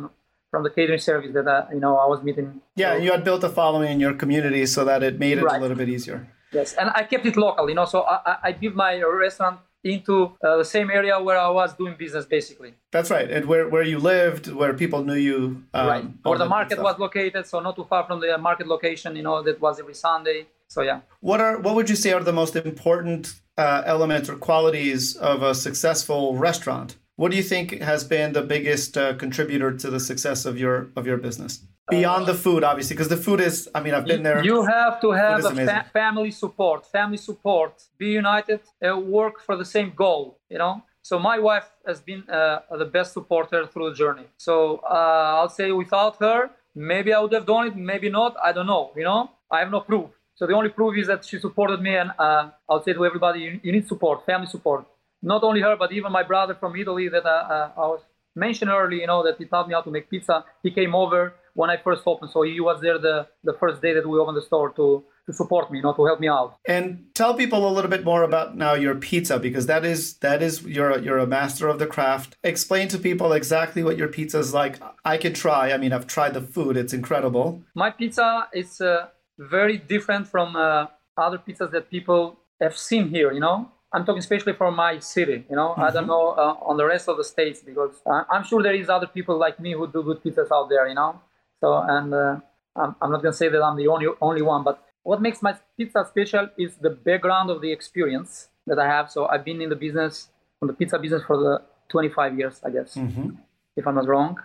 from 0.52 0.64
the 0.64 0.72
catering 0.78 1.04
service 1.10 1.32
that 1.38 1.48
I, 1.48 1.74
you 1.76 1.82
know 1.86 1.94
I 2.06 2.08
was 2.14 2.20
meeting. 2.28 2.62
Yeah, 2.84 2.94
you 3.04 3.12
had 3.16 3.24
built 3.24 3.44
a 3.44 3.50
following 3.62 3.92
in 3.96 4.00
your 4.06 4.16
community 4.24 4.66
so 4.66 4.82
that 4.90 5.00
it 5.08 5.20
made 5.26 5.38
it 5.38 5.44
right. 5.44 5.60
a 5.60 5.62
little 5.64 5.78
bit 5.84 5.90
easier. 5.90 6.20
Yes, 6.52 6.74
and 6.80 6.90
I 7.00 7.04
kept 7.12 7.26
it 7.26 7.38
local, 7.38 7.70
you 7.70 7.76
know. 7.76 7.86
So 7.86 7.98
I, 8.04 8.38
I 8.48 8.52
built 8.62 8.76
my 8.76 8.94
restaurant 9.02 9.60
into 9.84 10.16
uh, 10.44 10.58
the 10.58 10.66
same 10.66 10.90
area 10.92 11.20
where 11.20 11.40
I 11.40 11.50
was 11.50 11.74
doing 11.74 11.96
business, 11.98 12.26
basically. 12.26 12.74
That's 12.92 13.10
right, 13.10 13.30
and 13.30 13.46
where, 13.46 13.68
where 13.68 13.84
you 13.84 13.98
lived, 14.00 14.52
where 14.52 14.74
people 14.74 15.04
knew 15.04 15.16
you. 15.30 15.64
Um, 15.74 15.88
right, 15.88 16.06
where 16.24 16.38
the 16.38 16.46
market 16.46 16.80
was 16.82 17.00
located, 17.00 17.48
so 17.48 17.60
not 17.60 17.76
too 17.76 17.86
far 17.86 18.06
from 18.06 18.20
the 18.20 18.38
market 18.38 18.68
location. 18.68 19.16
You 19.16 19.24
know, 19.24 19.42
that 19.44 19.60
was 19.60 19.80
every 19.80 19.96
Sunday. 19.96 20.48
So 20.72 20.82
yeah. 20.84 21.02
What 21.20 21.42
are 21.42 21.60
what 21.60 21.76
would 21.76 21.90
you 21.90 21.98
say 21.98 22.14
are 22.14 22.24
the 22.24 22.40
most 22.42 22.56
important 22.56 23.24
uh, 23.58 23.84
elements 23.86 24.30
or 24.30 24.38
qualities 24.38 25.18
of 25.18 25.44
a 25.44 25.54
successful 25.54 26.38
restaurant? 26.38 26.90
What 27.18 27.30
do 27.32 27.38
you 27.38 27.44
think 27.44 27.82
has 27.82 28.06
been 28.06 28.32
the 28.32 28.42
biggest 28.42 28.98
uh, 28.98 29.14
contributor 29.24 29.70
to 29.84 29.88
the 29.96 30.00
success 30.00 30.46
of 30.46 30.58
your 30.58 30.76
of 30.96 31.06
your 31.06 31.18
business? 31.18 31.52
Beyond 31.90 32.26
the 32.26 32.38
food, 32.46 32.64
obviously, 32.64 32.96
because 32.96 33.10
the 33.10 33.24
food 33.28 33.42
is. 33.42 33.68
I 33.76 33.80
mean, 33.84 33.94
I've 33.94 34.06
been 34.06 34.24
there. 34.24 34.42
You 34.52 34.64
have 34.64 35.02
to 35.02 35.12
have 35.12 35.44
a 35.44 35.54
fa- 35.70 35.88
family 35.92 36.32
support. 36.32 36.80
Family 37.00 37.18
support. 37.18 37.74
Be 37.98 38.10
united. 38.24 38.62
Uh, 38.82 38.98
work 38.98 39.36
for 39.48 39.58
the 39.58 39.66
same 39.76 39.92
goal. 40.04 40.40
You 40.54 40.60
know. 40.62 40.74
So 41.02 41.20
my 41.20 41.38
wife 41.50 41.70
has 41.86 42.00
been 42.00 42.24
uh, 42.30 42.62
the 42.84 42.90
best 42.98 43.12
supporter 43.12 43.68
through 43.68 43.90
the 43.90 43.98
journey. 44.04 44.28
So 44.38 44.56
uh, 44.90 45.38
I'll 45.38 45.56
say 45.60 45.68
without 45.84 46.16
her, 46.26 46.38
maybe 46.76 47.10
I 47.16 47.20
would 47.20 47.34
have 47.34 47.48
done 47.54 47.68
it. 47.68 47.76
Maybe 47.76 48.10
not. 48.10 48.32
I 48.48 48.54
don't 48.54 48.68
know. 48.74 48.92
You 48.96 49.04
know. 49.10 49.32
I 49.52 49.60
have 49.60 49.70
no 49.70 49.82
proof. 49.82 50.10
So 50.42 50.48
the 50.48 50.54
only 50.54 50.70
proof 50.70 50.98
is 50.98 51.06
that 51.06 51.24
she 51.24 51.38
supported 51.38 51.82
me, 51.84 51.96
and 51.96 52.10
uh, 52.18 52.50
I'll 52.68 52.84
say 52.84 52.94
to 52.94 53.06
everybody, 53.06 53.42
you, 53.42 53.60
you, 53.62 53.72
need 53.72 53.88
support, 53.88 54.26
family 54.26 54.48
support. 54.48 54.88
Not 55.22 55.44
only 55.44 55.62
her, 55.62 55.76
but 55.78 55.92
even 55.92 56.12
my 56.12 56.24
brother 56.24 56.56
from 56.56 56.76
Italy 56.76 57.10
that 57.10 57.24
uh, 57.24 57.30
uh, 57.30 57.72
I 57.78 57.86
was 57.94 58.02
mentioned 58.36 58.72
earlier, 58.72 59.02
you 59.02 59.06
know, 59.06 59.24
that 59.24 59.36
he 59.38 59.46
taught 59.46 59.68
me 59.68 59.76
how 59.76 59.82
to 59.82 59.92
make 59.92 60.10
pizza. 60.10 60.44
He 60.64 60.72
came 60.72 60.96
over 60.96 61.36
when 61.54 61.70
I 61.70 61.78
first 61.78 62.02
opened, 62.08 62.32
so 62.32 62.42
he 62.42 62.60
was 62.60 62.82
there 62.82 62.98
the, 62.98 63.28
the 63.44 63.54
first 63.60 63.84
day 63.84 63.94
that 63.94 64.10
we 64.10 64.18
opened 64.18 64.36
the 64.36 64.42
store 64.42 64.72
to 64.72 65.04
to 65.28 65.34
support 65.34 65.70
me, 65.72 65.78
you 65.78 65.84
know, 65.84 65.94
to 65.94 66.04
help 66.06 66.20
me 66.20 66.28
out. 66.28 66.56
And 66.68 67.06
tell 67.14 67.36
people 67.36 67.70
a 67.70 67.72
little 67.72 67.92
bit 67.92 68.04
more 68.04 68.24
about 68.24 68.58
now 68.58 68.74
your 68.74 68.96
pizza 68.96 69.38
because 69.38 69.68
that 69.68 69.86
is 69.86 70.16
that 70.26 70.42
is 70.42 70.64
you're 70.64 70.98
you're 70.98 71.20
a 71.20 71.28
master 71.28 71.68
of 71.68 71.78
the 71.78 71.86
craft. 71.86 72.36
Explain 72.44 72.88
to 72.88 72.98
people 72.98 73.32
exactly 73.32 73.84
what 73.84 73.96
your 73.96 74.08
pizza 74.08 74.40
is 74.40 74.56
like. 74.56 74.80
I 75.06 75.18
can 75.18 75.34
try. 75.36 75.72
I 75.72 75.78
mean, 75.78 75.94
I've 75.94 76.08
tried 76.08 76.34
the 76.34 76.42
food; 76.42 76.78
it's 76.78 76.94
incredible. 76.94 77.62
My 77.76 77.92
pizza 77.92 78.48
is. 78.54 78.82
Uh, 78.82 79.10
very 79.50 79.78
different 79.78 80.28
from 80.28 80.56
uh, 80.56 80.88
other 81.18 81.38
pizzas 81.38 81.72
that 81.72 81.90
people 81.90 82.38
have 82.62 82.78
seen 82.78 83.10
here. 83.10 83.32
You 83.32 83.40
know, 83.40 83.72
I'm 83.94 84.06
talking 84.06 84.20
especially 84.20 84.54
for 84.54 84.72
my 84.72 85.00
city. 85.00 85.46
You 85.50 85.56
know, 85.56 85.70
mm-hmm. 85.70 85.82
I 85.82 85.92
don't 85.92 86.04
mm-hmm. 86.04 86.12
know 86.12 86.30
uh, 86.30 86.70
on 86.70 86.78
the 86.78 86.86
rest 86.86 87.10
of 87.10 87.18
the 87.18 87.24
states 87.24 87.62
because 87.62 88.02
I'm 88.06 88.44
sure 88.44 88.62
there 88.62 88.76
is 88.76 88.90
other 88.90 89.08
people 89.08 89.38
like 89.38 89.60
me 89.60 89.74
who 89.74 89.88
do 89.88 90.04
good 90.04 90.24
pizzas 90.24 90.52
out 90.52 90.70
there. 90.70 90.88
You 90.88 90.96
know, 90.96 91.20
so 91.60 91.74
and 91.88 92.14
uh, 92.14 92.40
I'm, 92.76 92.96
I'm 93.02 93.12
not 93.12 93.22
gonna 93.24 93.34
say 93.34 93.50
that 93.50 93.62
I'm 93.62 93.78
the 93.78 93.88
only 93.88 94.08
only 94.22 94.42
one, 94.42 94.64
but 94.64 94.84
what 95.04 95.22
makes 95.22 95.42
my 95.42 95.56
pizza 95.78 96.06
special 96.08 96.50
is 96.58 96.76
the 96.76 96.92
background 96.92 97.50
of 97.50 97.62
the 97.62 97.72
experience 97.72 98.50
that 98.68 98.78
I 98.78 98.88
have. 98.88 99.10
So 99.10 99.28
I've 99.28 99.44
been 99.44 99.62
in 99.62 99.70
the 99.70 99.76
business, 99.76 100.30
from 100.60 100.68
the 100.68 100.74
pizza 100.74 101.00
business 101.00 101.24
for 101.24 101.38
the 101.38 101.62
25 101.90 102.38
years, 102.38 102.62
I 102.64 102.70
guess, 102.70 102.96
mm-hmm. 102.96 103.32
if 103.76 103.88
I'm 103.88 103.96
not 103.96 104.08
wrong. 104.08 104.38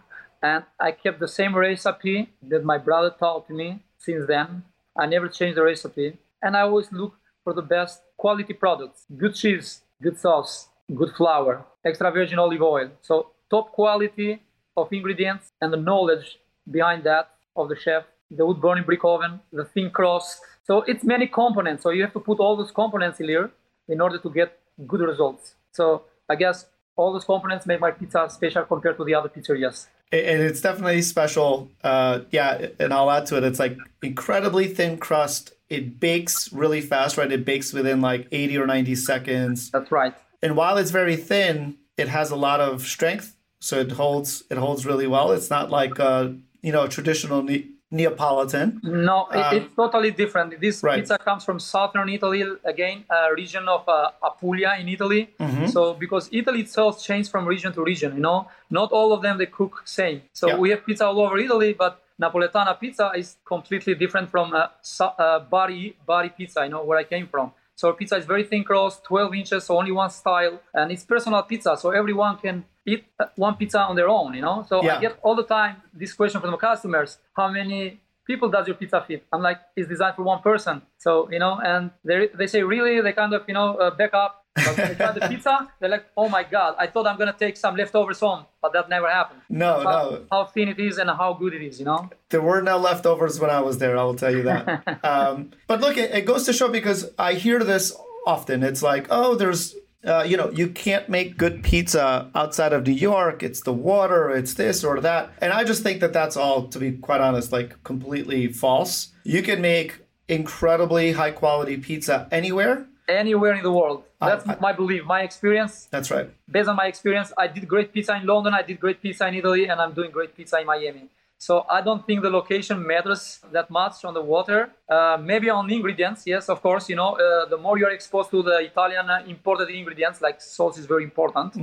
And 0.43 0.65
I 0.81 0.93
kept 0.93 1.21
the 1.21 1.29
same 1.29 1.55
recipe 1.55 2.31
that 2.49 2.65
my 2.65 2.79
brother 2.79 3.15
taught 3.19 3.51
me 3.51 3.83
since 3.99 4.27
then. 4.27 4.65
I 4.99 5.07
never 5.07 5.29
change 5.29 5.55
the 5.55 5.63
recipe. 5.63 6.19
And 6.43 6.57
I 6.57 6.63
always 6.63 6.91
look 6.93 7.15
for 7.45 7.53
the 7.53 7.63
best 7.63 8.03
quality 8.17 8.55
products 8.55 9.05
good 9.17 9.35
cheese, 9.35 9.83
good 10.03 10.19
sauce, 10.19 10.69
good 10.95 11.13
flour, 11.17 11.65
extra 11.85 12.11
virgin 12.11 12.39
olive 12.39 12.63
oil. 12.63 12.91
So, 13.03 13.31
top 13.51 13.73
quality 13.73 14.43
of 14.77 14.93
ingredients 14.93 15.53
and 15.61 15.73
the 15.73 15.77
knowledge 15.77 16.39
behind 16.71 17.05
that 17.05 17.31
of 17.55 17.69
the 17.69 17.77
chef, 17.77 18.05
the 18.31 18.45
wood 18.45 18.61
burning 18.61 18.85
brick 18.85 19.05
oven, 19.05 19.41
the 19.53 19.65
thin 19.65 19.91
crust. 19.91 20.41
So, 20.65 20.83
it's 20.83 21.05
many 21.05 21.27
components. 21.27 21.83
So, 21.83 21.91
you 21.91 22.03
have 22.03 22.13
to 22.15 22.21
put 22.21 22.39
all 22.41 22.57
those 22.57 22.73
components 22.73 23.21
in 23.21 23.29
here 23.29 23.51
in 23.89 24.01
order 24.01 24.19
to 24.19 24.31
get 24.31 24.59
good 24.87 25.01
results. 25.01 25.55
So, 25.73 26.03
I 26.29 26.35
guess 26.35 26.67
all 26.97 27.13
those 27.13 27.25
components 27.25 27.67
make 27.67 27.81
my 27.81 27.91
pizza 27.91 28.27
special 28.31 28.65
compared 28.65 28.97
to 28.97 29.05
the 29.05 29.15
other 29.15 29.29
pizzerias 29.29 29.87
and 30.13 30.43
it's 30.43 30.61
definitely 30.61 31.03
special. 31.03 31.71
Uh, 31.83 32.21
yeah, 32.31 32.69
and 32.79 32.93
I'll 32.93 33.11
add 33.11 33.27
to 33.27 33.37
it. 33.37 33.45
It's 33.45 33.59
like 33.59 33.77
incredibly 34.03 34.69
thin 34.69 34.99
crust. 34.99 35.53
It 35.69 35.99
bakes 35.99 36.53
really 36.53 36.81
fast, 36.81 37.17
right? 37.17 37.31
It 37.31 37.45
bakes 37.45 37.73
within 37.73 38.01
like 38.01 38.29
80 38.31 38.59
or 38.59 38.67
90 38.67 38.95
seconds. 38.95 39.71
That's 39.71 39.91
right. 39.91 40.15
And 40.43 40.57
while 40.57 40.77
it's 40.77 40.93
very 40.93 41.17
thin, 41.17 41.77
it 41.97 42.09
has 42.09 42.31
a 42.31 42.37
lot 42.37 42.61
of 42.61 42.83
strength, 42.83 43.37
so 43.59 43.81
it 43.81 43.93
holds 43.93 44.45
it 44.51 44.59
holds 44.59 44.87
really 44.87 45.07
well. 45.07 45.33
It's 45.33 45.51
not 45.51 45.71
like 45.71 45.99
a 45.99 46.37
you 46.63 46.73
know 46.73 46.85
a 46.85 46.89
traditional 46.89 47.43
Neapolitan. 47.91 48.81
No, 48.83 49.29
um, 49.31 49.57
it's 49.57 49.75
totally 49.75 50.11
different. 50.11 50.61
This 50.61 50.83
right. 50.83 50.99
pizza 50.99 51.19
comes 51.19 51.45
from 51.45 51.61
southern 51.61 52.09
Italy, 52.09 52.45
again, 52.65 53.05
a 53.09 53.33
region 53.35 53.69
of 53.69 53.89
uh, 53.89 54.11
Apulia 54.23 54.77
in 54.81 54.89
Italy. 54.89 55.31
Mm-hmm. 55.39 55.67
So 55.67 55.95
because 55.95 56.29
Italy 56.33 56.63
itself 56.63 57.03
changes 57.03 57.31
from 57.31 57.47
region 57.47 57.73
to 57.75 57.85
region, 57.85 58.15
you 58.15 58.23
know, 58.23 58.49
not 58.71 58.91
all 58.91 59.13
of 59.13 59.23
them 59.23 59.39
they 59.39 59.47
cook 59.47 59.83
same. 59.85 60.23
So 60.33 60.49
yeah. 60.49 60.59
we 60.59 60.71
have 60.71 60.85
pizza 60.85 61.07
all 61.07 61.21
over 61.21 61.39
Italy, 61.39 61.75
but 61.75 62.03
Napoletana 62.21 62.79
pizza 62.81 63.13
is 63.15 63.37
completely 63.45 63.95
different 63.95 64.31
from 64.31 64.53
uh, 64.53 64.69
uh, 65.01 65.39
Bari 65.41 65.97
Bari 66.07 66.31
pizza, 66.31 66.65
you 66.65 66.71
know, 66.71 66.83
where 66.83 66.99
I 66.99 67.05
came 67.05 67.29
from. 67.29 67.53
So 67.77 67.93
pizza 67.93 68.17
is 68.17 68.25
very 68.25 68.45
thin 68.45 68.65
crust, 68.65 69.05
12 69.05 69.35
inches, 69.35 69.65
so 69.65 69.79
only 69.79 69.93
one 69.93 70.09
style, 70.09 70.61
and 70.73 70.91
it's 70.91 71.05
personal 71.05 71.43
pizza, 71.43 71.77
so 71.77 71.91
everyone 71.91 72.39
can 72.39 72.65
eat 72.87 73.05
one 73.37 73.55
pizza 73.57 73.81
on 73.81 73.97
their 73.97 74.09
own, 74.09 74.33
you 74.33 74.41
know. 74.41 74.65
So 74.67 74.83
yeah. 74.83 74.97
I 74.97 75.01
get 75.01 75.19
all 75.23 75.37
the 75.37 75.45
time 75.45 75.83
this 75.93 76.15
question 76.15 76.41
from 76.41 76.53
the 76.53 76.57
customers: 76.57 77.19
How 77.37 77.51
many 77.51 78.01
people 78.27 78.49
does 78.49 78.67
your 78.67 78.77
pizza 78.77 79.05
fit? 79.07 79.27
I'm 79.31 79.43
like, 79.43 79.61
it's 79.77 79.89
designed 79.89 80.17
for 80.17 80.23
one 80.23 80.41
person. 80.41 80.81
So 80.97 81.29
you 81.31 81.39
know, 81.39 81.61
and 81.63 81.91
they 82.03 82.31
they 82.35 82.47
say 82.47 82.63
really, 82.63 83.03
they 83.03 83.13
kind 83.13 83.35
of 83.35 83.43
you 83.47 83.55
know 83.55 83.77
uh, 83.77 83.91
back 83.91 84.15
up 84.15 84.46
But 84.57 84.77
when 84.77 84.89
they 84.89 84.95
try 84.95 85.13
the 85.13 85.29
pizza, 85.29 85.69
they're 85.79 85.89
like, 85.89 86.07
"Oh 86.17 86.29
my 86.29 86.43
god! 86.43 86.75
I 86.79 86.87
thought 86.87 87.07
I'm 87.07 87.19
gonna 87.19 87.37
take 87.39 87.57
some 87.57 87.77
leftovers 87.77 88.21
home, 88.21 88.47
but 88.61 88.73
that 88.73 88.89
never 88.89 89.09
happened." 89.09 89.43
No, 89.49 89.75
how, 89.79 89.83
no. 89.83 90.25
How 90.31 90.45
thin 90.47 90.69
it 90.69 90.81
is 90.81 90.99
and 90.99 91.09
how 91.11 91.35
good 91.35 91.55
it 91.55 91.63
is, 91.63 91.79
you 91.79 91.85
know. 91.85 92.11
There 92.31 92.43
were 92.43 92.63
no 92.63 92.79
leftovers 92.79 93.39
when 93.39 93.51
I 93.51 93.61
was 93.61 93.79
there. 93.79 93.97
I 93.97 94.03
will 94.03 94.15
tell 94.15 94.35
you 94.35 94.43
that. 94.45 95.05
um, 95.05 95.53
but 95.67 95.81
look, 95.81 95.97
it, 95.97 96.11
it 96.13 96.25
goes 96.27 96.45
to 96.47 96.53
show 96.53 96.69
because 96.69 97.11
I 97.19 97.35
hear 97.35 97.63
this 97.63 97.95
often. 98.27 98.63
It's 98.63 98.83
like, 98.83 99.07
oh, 99.11 99.35
there's 99.35 99.77
uh, 100.07 100.23
you 100.23 100.37
know, 100.37 100.51
you 100.51 100.69
can't 100.69 101.09
make 101.09 101.37
good 101.37 101.63
pizza 101.65 102.31
outside 102.35 102.73
of 102.73 102.87
New 102.87 102.93
York. 102.93 103.43
It's 103.43 103.63
the 103.63 103.73
water, 103.73 104.31
it's 104.31 104.55
this 104.55 104.85
or 104.85 105.01
that. 105.01 105.33
And 105.41 105.53
I 105.53 105.65
just 105.65 105.83
think 105.83 106.01
that 106.01 106.13
that's 106.13 106.37
all, 106.37 106.69
to 106.69 106.79
be 106.79 106.93
quite 106.93 107.21
honest, 107.21 107.51
like 107.51 107.83
completely 107.83 108.47
false. 108.53 109.09
You 109.25 109.43
can 109.43 109.61
make 109.61 110.01
incredibly 110.29 111.13
high 111.13 111.33
quality 111.33 111.77
pizza 111.77 112.29
anywhere. 112.31 112.87
Anywhere 113.09 113.55
in 113.55 113.63
the 113.63 113.71
world. 113.71 114.03
That's 114.21 114.49
I- 114.49 114.55
I- 114.55 114.59
my 114.61 114.73
belief, 114.73 115.05
my 115.05 115.21
experience. 115.23 115.87
That's 115.91 116.11
right. 116.11 116.29
Based 116.51 116.69
on 116.69 116.77
my 116.77 116.87
experience, 116.87 117.33
I 117.39 117.47
did 117.47 117.69
great 117.69 117.93
pizza 117.93 118.15
in 118.17 118.27
London, 118.27 118.53
I 118.55 118.63
did 118.63 118.81
great 118.81 119.01
pizza 119.01 119.27
in 119.29 119.35
Italy, 119.35 119.69
and 119.69 119.81
I'm 119.81 119.93
doing 119.93 120.11
great 120.11 120.35
pizza 120.37 120.59
in 120.61 120.67
Miami. 120.67 121.09
So 121.39 121.67
I 121.71 121.83
don't 121.83 122.05
think 122.07 122.23
the 122.23 122.31
location 122.31 122.85
matters 122.87 123.41
that 123.53 123.69
much 123.71 124.05
on 124.05 124.15
the 124.15 124.23
water. 124.23 124.71
Uh, 124.89 125.19
maybe 125.21 125.51
on 125.51 125.71
ingredients, 125.71 126.23
yes, 126.27 126.49
of 126.49 126.63
course. 126.63 126.89
You 126.89 126.97
know, 126.97 127.11
uh, 127.15 127.45
the 127.45 127.59
more 127.59 127.77
you're 127.79 127.91
exposed 128.01 128.31
to 128.31 128.43
the 128.43 128.57
Italian 128.71 129.09
uh, 129.11 129.23
imported 129.29 129.69
ingredients, 129.69 130.23
like 130.23 130.41
sauce 130.41 130.79
is 130.79 130.87
very 130.87 131.05
important. 131.05 131.55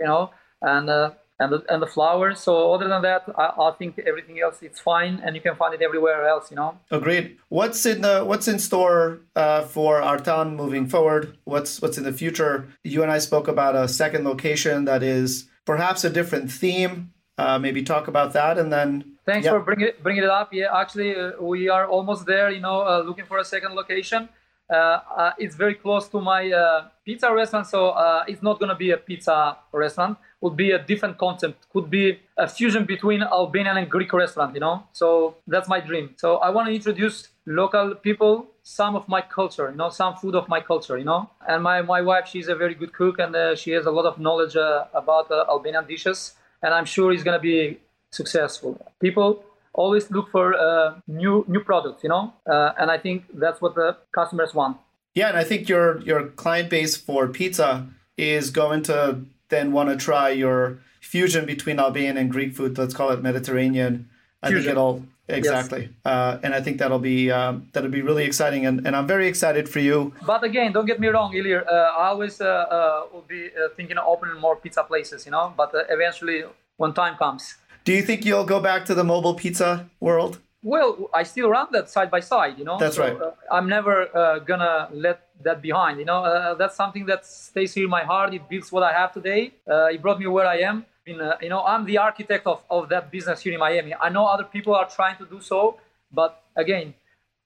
You 0.00 0.06
know, 0.10 0.30
and 0.60 0.90
uh, 0.90 1.10
and 1.40 1.52
the, 1.52 1.64
and 1.68 1.82
the 1.82 1.86
flour. 1.86 2.34
So 2.34 2.72
other 2.74 2.86
than 2.86 3.02
that, 3.02 3.22
I, 3.36 3.46
I 3.58 3.70
think 3.78 3.98
everything 4.06 4.38
else 4.40 4.58
it's 4.62 4.78
fine, 4.78 5.20
and 5.24 5.34
you 5.34 5.42
can 5.42 5.56
find 5.56 5.74
it 5.74 5.82
everywhere 5.82 6.28
else. 6.28 6.50
You 6.50 6.56
know. 6.56 6.78
Agreed. 6.90 7.36
What's 7.48 7.84
in 7.86 8.02
the 8.02 8.22
what's 8.30 8.46
in 8.46 8.58
store 8.58 9.20
uh, 9.34 9.62
for 9.62 10.00
Artan 10.02 10.54
moving 10.56 10.86
forward? 10.86 11.36
What's 11.44 11.82
what's 11.82 11.98
in 11.98 12.04
the 12.04 12.12
future? 12.12 12.68
You 12.84 13.02
and 13.02 13.10
I 13.10 13.18
spoke 13.18 13.48
about 13.48 13.74
a 13.74 13.88
second 13.88 14.24
location 14.24 14.84
that 14.84 15.02
is 15.02 15.48
perhaps 15.64 16.04
a 16.04 16.10
different 16.10 16.52
theme. 16.52 17.12
Uh, 17.38 17.58
maybe 17.58 17.82
talk 17.82 18.06
about 18.06 18.34
that, 18.34 18.58
and 18.58 18.70
then 18.70 18.90
Thanks 19.26 19.44
Yeah. 19.44 19.52
for 19.52 19.60
bringing 19.60 19.86
it, 19.88 20.02
bringing 20.02 20.24
it 20.24 20.30
up. 20.30 20.52
Yeah, 20.52 20.76
actually, 20.76 21.14
uh, 21.14 21.32
we 21.40 21.68
are 21.68 21.86
almost 21.86 22.26
there. 22.26 22.50
You 22.50 22.60
know, 22.60 22.80
uh, 22.80 23.02
looking 23.06 23.26
for 23.26 23.38
a 23.38 23.44
second 23.44 23.74
location. 23.74 24.28
Uh, 24.70 25.00
uh, 25.16 25.32
it's 25.38 25.56
very 25.56 25.74
close 25.74 26.08
to 26.08 26.20
my 26.20 26.50
uh, 26.52 26.88
pizza 27.04 27.32
restaurant, 27.32 27.66
so 27.66 27.94
it's 28.28 28.42
not 28.42 28.60
gonna 28.60 28.76
be 28.76 28.90
a 28.90 28.96
pizza 28.96 29.56
restaurant. 29.72 30.16
Would 30.40 30.56
be 30.56 30.70
a 30.70 30.78
different 30.78 31.18
concept. 31.18 31.68
Could 31.70 31.90
be 31.90 32.18
a 32.38 32.48
fusion 32.48 32.86
between 32.86 33.22
Albanian 33.22 33.76
and 33.76 33.90
Greek 33.90 34.12
restaurant. 34.12 34.54
You 34.54 34.60
know, 34.60 34.84
so 34.92 35.36
that's 35.46 35.68
my 35.68 35.80
dream. 35.80 36.14
So 36.16 36.36
I 36.38 36.48
want 36.50 36.68
to 36.68 36.74
introduce 36.74 37.28
local 37.44 37.94
people 37.96 38.46
some 38.62 38.94
of 38.94 39.08
my 39.08 39.20
culture. 39.20 39.70
You 39.70 39.76
know, 39.76 39.90
some 39.90 40.14
food 40.16 40.34
of 40.34 40.48
my 40.48 40.60
culture. 40.60 40.96
You 40.96 41.04
know, 41.04 41.30
and 41.48 41.62
my 41.62 41.82
my 41.82 42.00
wife, 42.00 42.28
she's 42.28 42.48
a 42.48 42.54
very 42.54 42.74
good 42.74 42.92
cook, 42.92 43.18
and 43.18 43.34
uh, 43.34 43.56
she 43.56 43.72
has 43.72 43.86
a 43.86 43.90
lot 43.90 44.06
of 44.06 44.18
knowledge 44.18 44.56
uh, 44.56 44.84
about 44.94 45.30
uh, 45.30 45.44
Albanian 45.48 45.86
dishes, 45.86 46.34
and 46.62 46.72
I'm 46.72 46.84
sure 46.84 47.12
it's 47.12 47.22
gonna 47.24 47.46
be 47.52 47.78
successful. 48.12 48.78
People 49.00 49.44
always 49.72 50.10
look 50.10 50.30
for 50.30 50.54
uh, 50.54 51.00
new 51.06 51.44
new 51.48 51.60
products, 51.60 52.02
you 52.02 52.08
know, 52.08 52.32
uh, 52.50 52.72
and 52.78 52.90
I 52.90 52.98
think 52.98 53.24
that's 53.34 53.60
what 53.60 53.74
the 53.74 53.96
customers 54.14 54.54
want. 54.54 54.76
yeah, 55.14 55.28
and 55.28 55.36
I 55.36 55.44
think 55.44 55.68
your 55.68 56.00
your 56.02 56.26
client 56.42 56.70
base 56.70 56.96
for 56.96 57.28
pizza 57.28 57.86
is 58.16 58.50
going 58.50 58.82
to 58.84 59.24
then 59.48 59.72
want 59.72 59.88
to 59.90 59.96
try 59.96 60.28
your 60.30 60.78
fusion 61.00 61.44
between 61.46 61.78
Albanian 61.80 62.16
and 62.16 62.30
Greek 62.30 62.54
food. 62.54 62.78
Let's 62.78 62.94
call 62.94 63.10
it 63.10 63.22
Mediterranean. 63.22 64.08
I 64.42 64.46
think 64.48 64.56
Fusion. 64.58 64.72
it'll 64.72 65.02
exactly, 65.28 65.90
uh, 66.04 66.38
and 66.42 66.54
I 66.54 66.60
think 66.60 66.78
that'll 66.78 66.98
be 66.98 67.30
um, 67.30 67.68
that'll 67.72 67.90
be 67.90 68.02
really 68.02 68.24
exciting, 68.24 68.64
and, 68.66 68.86
and 68.86 68.96
I'm 68.96 69.06
very 69.06 69.26
excited 69.28 69.68
for 69.68 69.80
you. 69.80 70.12
But 70.26 70.42
again, 70.44 70.72
don't 70.72 70.86
get 70.86 70.98
me 70.98 71.08
wrong, 71.08 71.32
Ilir. 71.34 71.66
Uh, 71.66 71.72
I 72.02 72.08
always 72.08 72.40
uh, 72.40 72.46
uh, 72.46 73.02
will 73.12 73.26
be 73.28 73.48
uh, 73.48 73.68
thinking 73.76 73.98
of 73.98 74.06
opening 74.06 74.40
more 74.40 74.56
pizza 74.56 74.82
places, 74.82 75.26
you 75.26 75.32
know. 75.32 75.52
But 75.56 75.74
uh, 75.74 75.82
eventually, 75.90 76.44
when 76.78 76.92
time 76.94 77.16
comes, 77.18 77.56
Do 77.84 77.92
you 77.92 78.02
think 78.02 78.24
you'll 78.24 78.44
go 78.44 78.60
back 78.60 78.84
to 78.86 78.94
the 78.94 79.04
mobile 79.04 79.34
pizza 79.34 79.88
world? 80.00 80.38
well, 80.62 81.08
I 81.14 81.22
still 81.22 81.48
run 81.48 81.68
that 81.72 81.88
side 81.88 82.10
by 82.10 82.20
side, 82.20 82.58
you 82.58 82.64
know. 82.64 82.78
That's 82.78 82.98
right. 82.98 83.18
Uh, 83.18 83.32
I'm 83.50 83.68
never 83.68 84.14
uh, 84.14 84.40
gonna 84.40 84.88
let 84.92 85.28
that 85.42 85.62
behind, 85.62 85.98
you 85.98 86.04
know. 86.04 86.24
Uh, 86.24 86.54
that's 86.54 86.76
something 86.76 87.06
that 87.06 87.24
stays 87.24 87.72
here 87.72 87.84
in 87.84 87.90
my 87.90 88.04
heart. 88.04 88.34
It 88.34 88.48
builds 88.48 88.70
what 88.70 88.82
I 88.82 88.92
have 88.92 89.12
today. 89.12 89.52
Uh, 89.68 89.86
it 89.86 90.02
brought 90.02 90.18
me 90.18 90.26
where 90.26 90.46
I 90.46 90.58
am. 90.58 90.84
In, 91.06 91.20
uh, 91.20 91.36
you 91.40 91.48
know, 91.48 91.62
I'm 91.64 91.86
the 91.86 91.96
architect 91.96 92.46
of, 92.46 92.62
of 92.70 92.90
that 92.90 93.10
business 93.10 93.40
here 93.40 93.54
in 93.54 93.58
Miami. 93.58 93.94
I 93.94 94.10
know 94.10 94.26
other 94.26 94.44
people 94.44 94.74
are 94.74 94.88
trying 94.88 95.16
to 95.16 95.24
do 95.24 95.40
so, 95.40 95.78
but 96.12 96.42
again, 96.56 96.92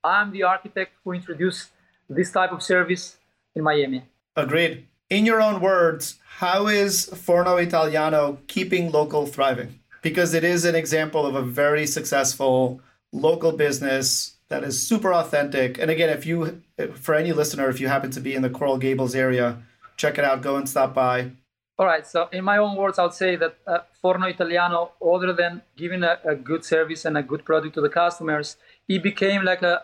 I'm 0.03 0.33
the 0.33 0.43
architect 0.43 0.93
who 1.05 1.13
introduced 1.13 1.71
this 2.09 2.33
type 2.33 2.51
of 2.51 2.63
service 2.63 3.17
in 3.55 3.63
Miami. 3.63 4.03
Agreed. 4.35 4.87
In 5.09 5.25
your 5.25 5.41
own 5.41 5.61
words, 5.61 6.19
how 6.39 6.67
is 6.67 7.05
Forno 7.07 7.57
Italiano 7.57 8.39
keeping 8.49 8.91
local 8.91 9.27
thriving? 9.27 9.79
Because 10.05 10.35
it 10.35 10.45
is 10.45 10.67
an 10.67 10.75
example 10.75 11.25
of 11.25 11.35
a 11.35 11.41
very 11.41 11.87
successful 11.87 12.83
local 13.11 13.53
business 13.53 14.37
that 14.49 14.63
is 14.63 14.87
super 14.87 15.15
authentic. 15.15 15.79
And 15.79 15.91
again, 15.91 16.11
if 16.11 16.27
you, 16.27 16.61
for 16.93 17.15
any 17.15 17.33
listener, 17.33 17.71
if 17.71 17.81
you 17.81 17.89
happen 17.89 18.11
to 18.11 18.21
be 18.21 18.35
in 18.35 18.43
the 18.43 18.51
Coral 18.51 18.77
Gables 18.77 19.15
area, 19.15 19.63
check 19.97 20.19
it 20.19 20.25
out. 20.25 20.43
Go 20.43 20.57
and 20.57 20.69
stop 20.69 20.93
by. 20.93 21.31
All 21.79 21.87
right. 21.87 22.07
So, 22.07 22.29
in 22.31 22.45
my 22.45 22.59
own 22.59 22.77
words, 22.77 22.99
I 22.99 23.05
would 23.05 23.15
say 23.15 23.37
that 23.37 23.57
uh, 23.67 23.79
Forno 24.03 24.27
Italiano, 24.27 24.93
other 25.03 25.33
than 25.33 25.63
giving 25.75 26.03
a, 26.05 26.19
a 26.23 26.35
good 26.37 26.67
service 26.67 27.07
and 27.07 27.17
a 27.17 27.23
good 27.23 27.43
product 27.47 27.75
to 27.77 27.81
the 27.81 27.89
customers, 27.89 28.59
it 28.87 29.03
became 29.03 29.43
like 29.43 29.63
a, 29.63 29.75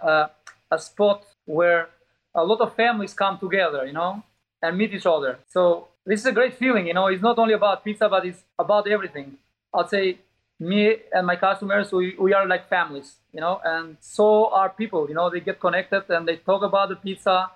a, 0.70 0.76
a 0.76 0.78
spot 0.78 1.24
where 1.46 1.88
a 2.34 2.44
lot 2.44 2.60
of 2.60 2.76
families 2.76 3.14
come 3.14 3.38
together, 3.38 3.86
you 3.86 3.94
know, 3.94 4.22
and 4.60 4.76
meet 4.76 4.92
each 4.92 5.06
other. 5.06 5.38
So, 5.48 5.88
this 6.04 6.20
is 6.20 6.26
a 6.26 6.32
great 6.32 6.58
feeling, 6.58 6.88
you 6.88 6.94
know. 6.94 7.06
It's 7.06 7.22
not 7.22 7.38
only 7.38 7.54
about 7.54 7.84
pizza, 7.84 8.06
but 8.06 8.26
it's 8.26 8.44
about 8.58 8.86
everything. 8.86 9.38
I'd 9.74 9.88
say 9.88 10.18
me 10.58 10.96
and 11.12 11.26
my 11.26 11.36
customers, 11.36 11.90
we, 11.92 12.14
we 12.18 12.34
are 12.34 12.46
like 12.46 12.68
families, 12.68 13.16
you 13.32 13.40
know, 13.40 13.60
and 13.64 13.96
so 14.00 14.52
are 14.52 14.68
people, 14.68 15.08
you 15.08 15.14
know, 15.14 15.30
they 15.30 15.40
get 15.40 15.58
connected 15.58 16.04
and 16.10 16.28
they 16.28 16.36
talk 16.36 16.62
about 16.62 16.90
the 16.90 16.96
pizza. 16.96 17.50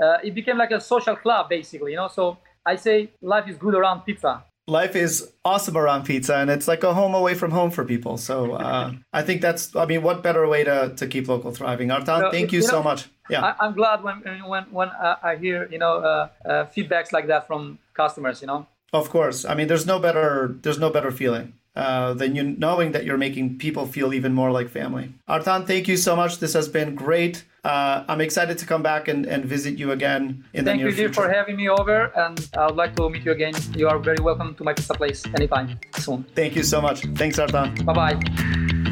Uh, 0.00 0.18
it 0.22 0.34
became 0.34 0.58
like 0.58 0.70
a 0.70 0.80
social 0.80 1.16
club, 1.16 1.48
basically, 1.48 1.92
you 1.92 1.96
know. 1.96 2.08
So, 2.08 2.38
I 2.66 2.76
say 2.76 3.10
life 3.20 3.48
is 3.48 3.56
good 3.56 3.74
around 3.74 4.02
pizza. 4.02 4.42
Life 4.66 4.96
is 4.96 5.30
awesome 5.44 5.76
around 5.76 6.04
pizza, 6.04 6.36
and 6.36 6.48
it's 6.48 6.66
like 6.66 6.82
a 6.82 6.94
home 6.94 7.14
away 7.14 7.34
from 7.34 7.50
home 7.50 7.70
for 7.70 7.84
people. 7.84 8.16
So 8.16 8.52
uh, 8.52 8.92
I 9.12 9.22
think 9.22 9.42
that's, 9.42 9.76
I 9.76 9.84
mean, 9.84 10.02
what 10.02 10.22
better 10.22 10.48
way 10.48 10.64
to, 10.64 10.94
to 10.96 11.06
keep 11.06 11.28
local 11.28 11.52
thriving? 11.52 11.90
Artan, 11.90 12.22
So, 12.22 12.30
thank 12.30 12.50
you, 12.50 12.60
you 12.60 12.62
so 12.62 12.76
know, 12.76 12.82
much. 12.82 13.08
Yeah. 13.28 13.44
I, 13.44 13.66
I'm 13.66 13.74
glad 13.74 14.02
when 14.02 14.22
when 14.46 14.64
when 14.64 14.88
uh, 14.88 15.16
I 15.22 15.36
hear 15.36 15.68
you 15.70 15.78
know 15.78 15.98
uh, 15.98 16.28
uh, 16.44 16.64
feedbacks 16.66 17.12
like 17.12 17.26
that 17.28 17.46
from 17.46 17.78
customers. 17.94 18.40
You 18.40 18.46
know. 18.48 18.66
Of 18.94 19.10
course. 19.10 19.44
I 19.44 19.54
mean, 19.54 19.66
there's 19.66 19.86
no 19.86 19.98
better 19.98 20.56
there's 20.62 20.78
no 20.78 20.88
better 20.88 21.10
feeling 21.10 21.52
uh, 21.74 22.14
than 22.14 22.36
you 22.36 22.44
knowing 22.44 22.92
that 22.92 23.04
you're 23.04 23.18
making 23.18 23.58
people 23.58 23.86
feel 23.86 24.14
even 24.14 24.32
more 24.32 24.52
like 24.52 24.68
family. 24.70 25.12
Artan, 25.28 25.66
thank 25.66 25.88
you 25.88 25.96
so 25.96 26.14
much. 26.14 26.38
This 26.38 26.52
has 26.54 26.68
been 26.68 26.94
great. 26.94 27.44
Uh, 27.64 28.04
I'm 28.08 28.20
excited 28.20 28.56
to 28.58 28.66
come 28.66 28.82
back 28.82 29.08
and, 29.08 29.26
and 29.26 29.44
visit 29.44 29.78
you 29.78 29.90
again 29.90 30.44
in 30.52 30.64
Thank 30.64 30.78
the 30.80 30.84
near 30.84 30.88
you, 30.88 30.94
future. 30.94 31.12
for 31.14 31.28
having 31.32 31.56
me 31.56 31.68
over, 31.68 32.12
and 32.14 32.38
I 32.56 32.66
would 32.66 32.76
like 32.76 32.94
to 32.96 33.08
meet 33.08 33.24
you 33.24 33.32
again. 33.32 33.54
You 33.74 33.88
are 33.88 33.98
very 33.98 34.22
welcome 34.22 34.54
to 34.56 34.64
my 34.64 34.74
pizza 34.74 34.94
place 34.94 35.24
anytime 35.34 35.80
soon. 35.96 36.24
Thank 36.34 36.54
you 36.56 36.62
so 36.62 36.80
much. 36.80 37.00
Thanks, 37.16 37.38
Artan. 37.38 37.74
Bye 37.84 37.94
bye. 37.94 38.83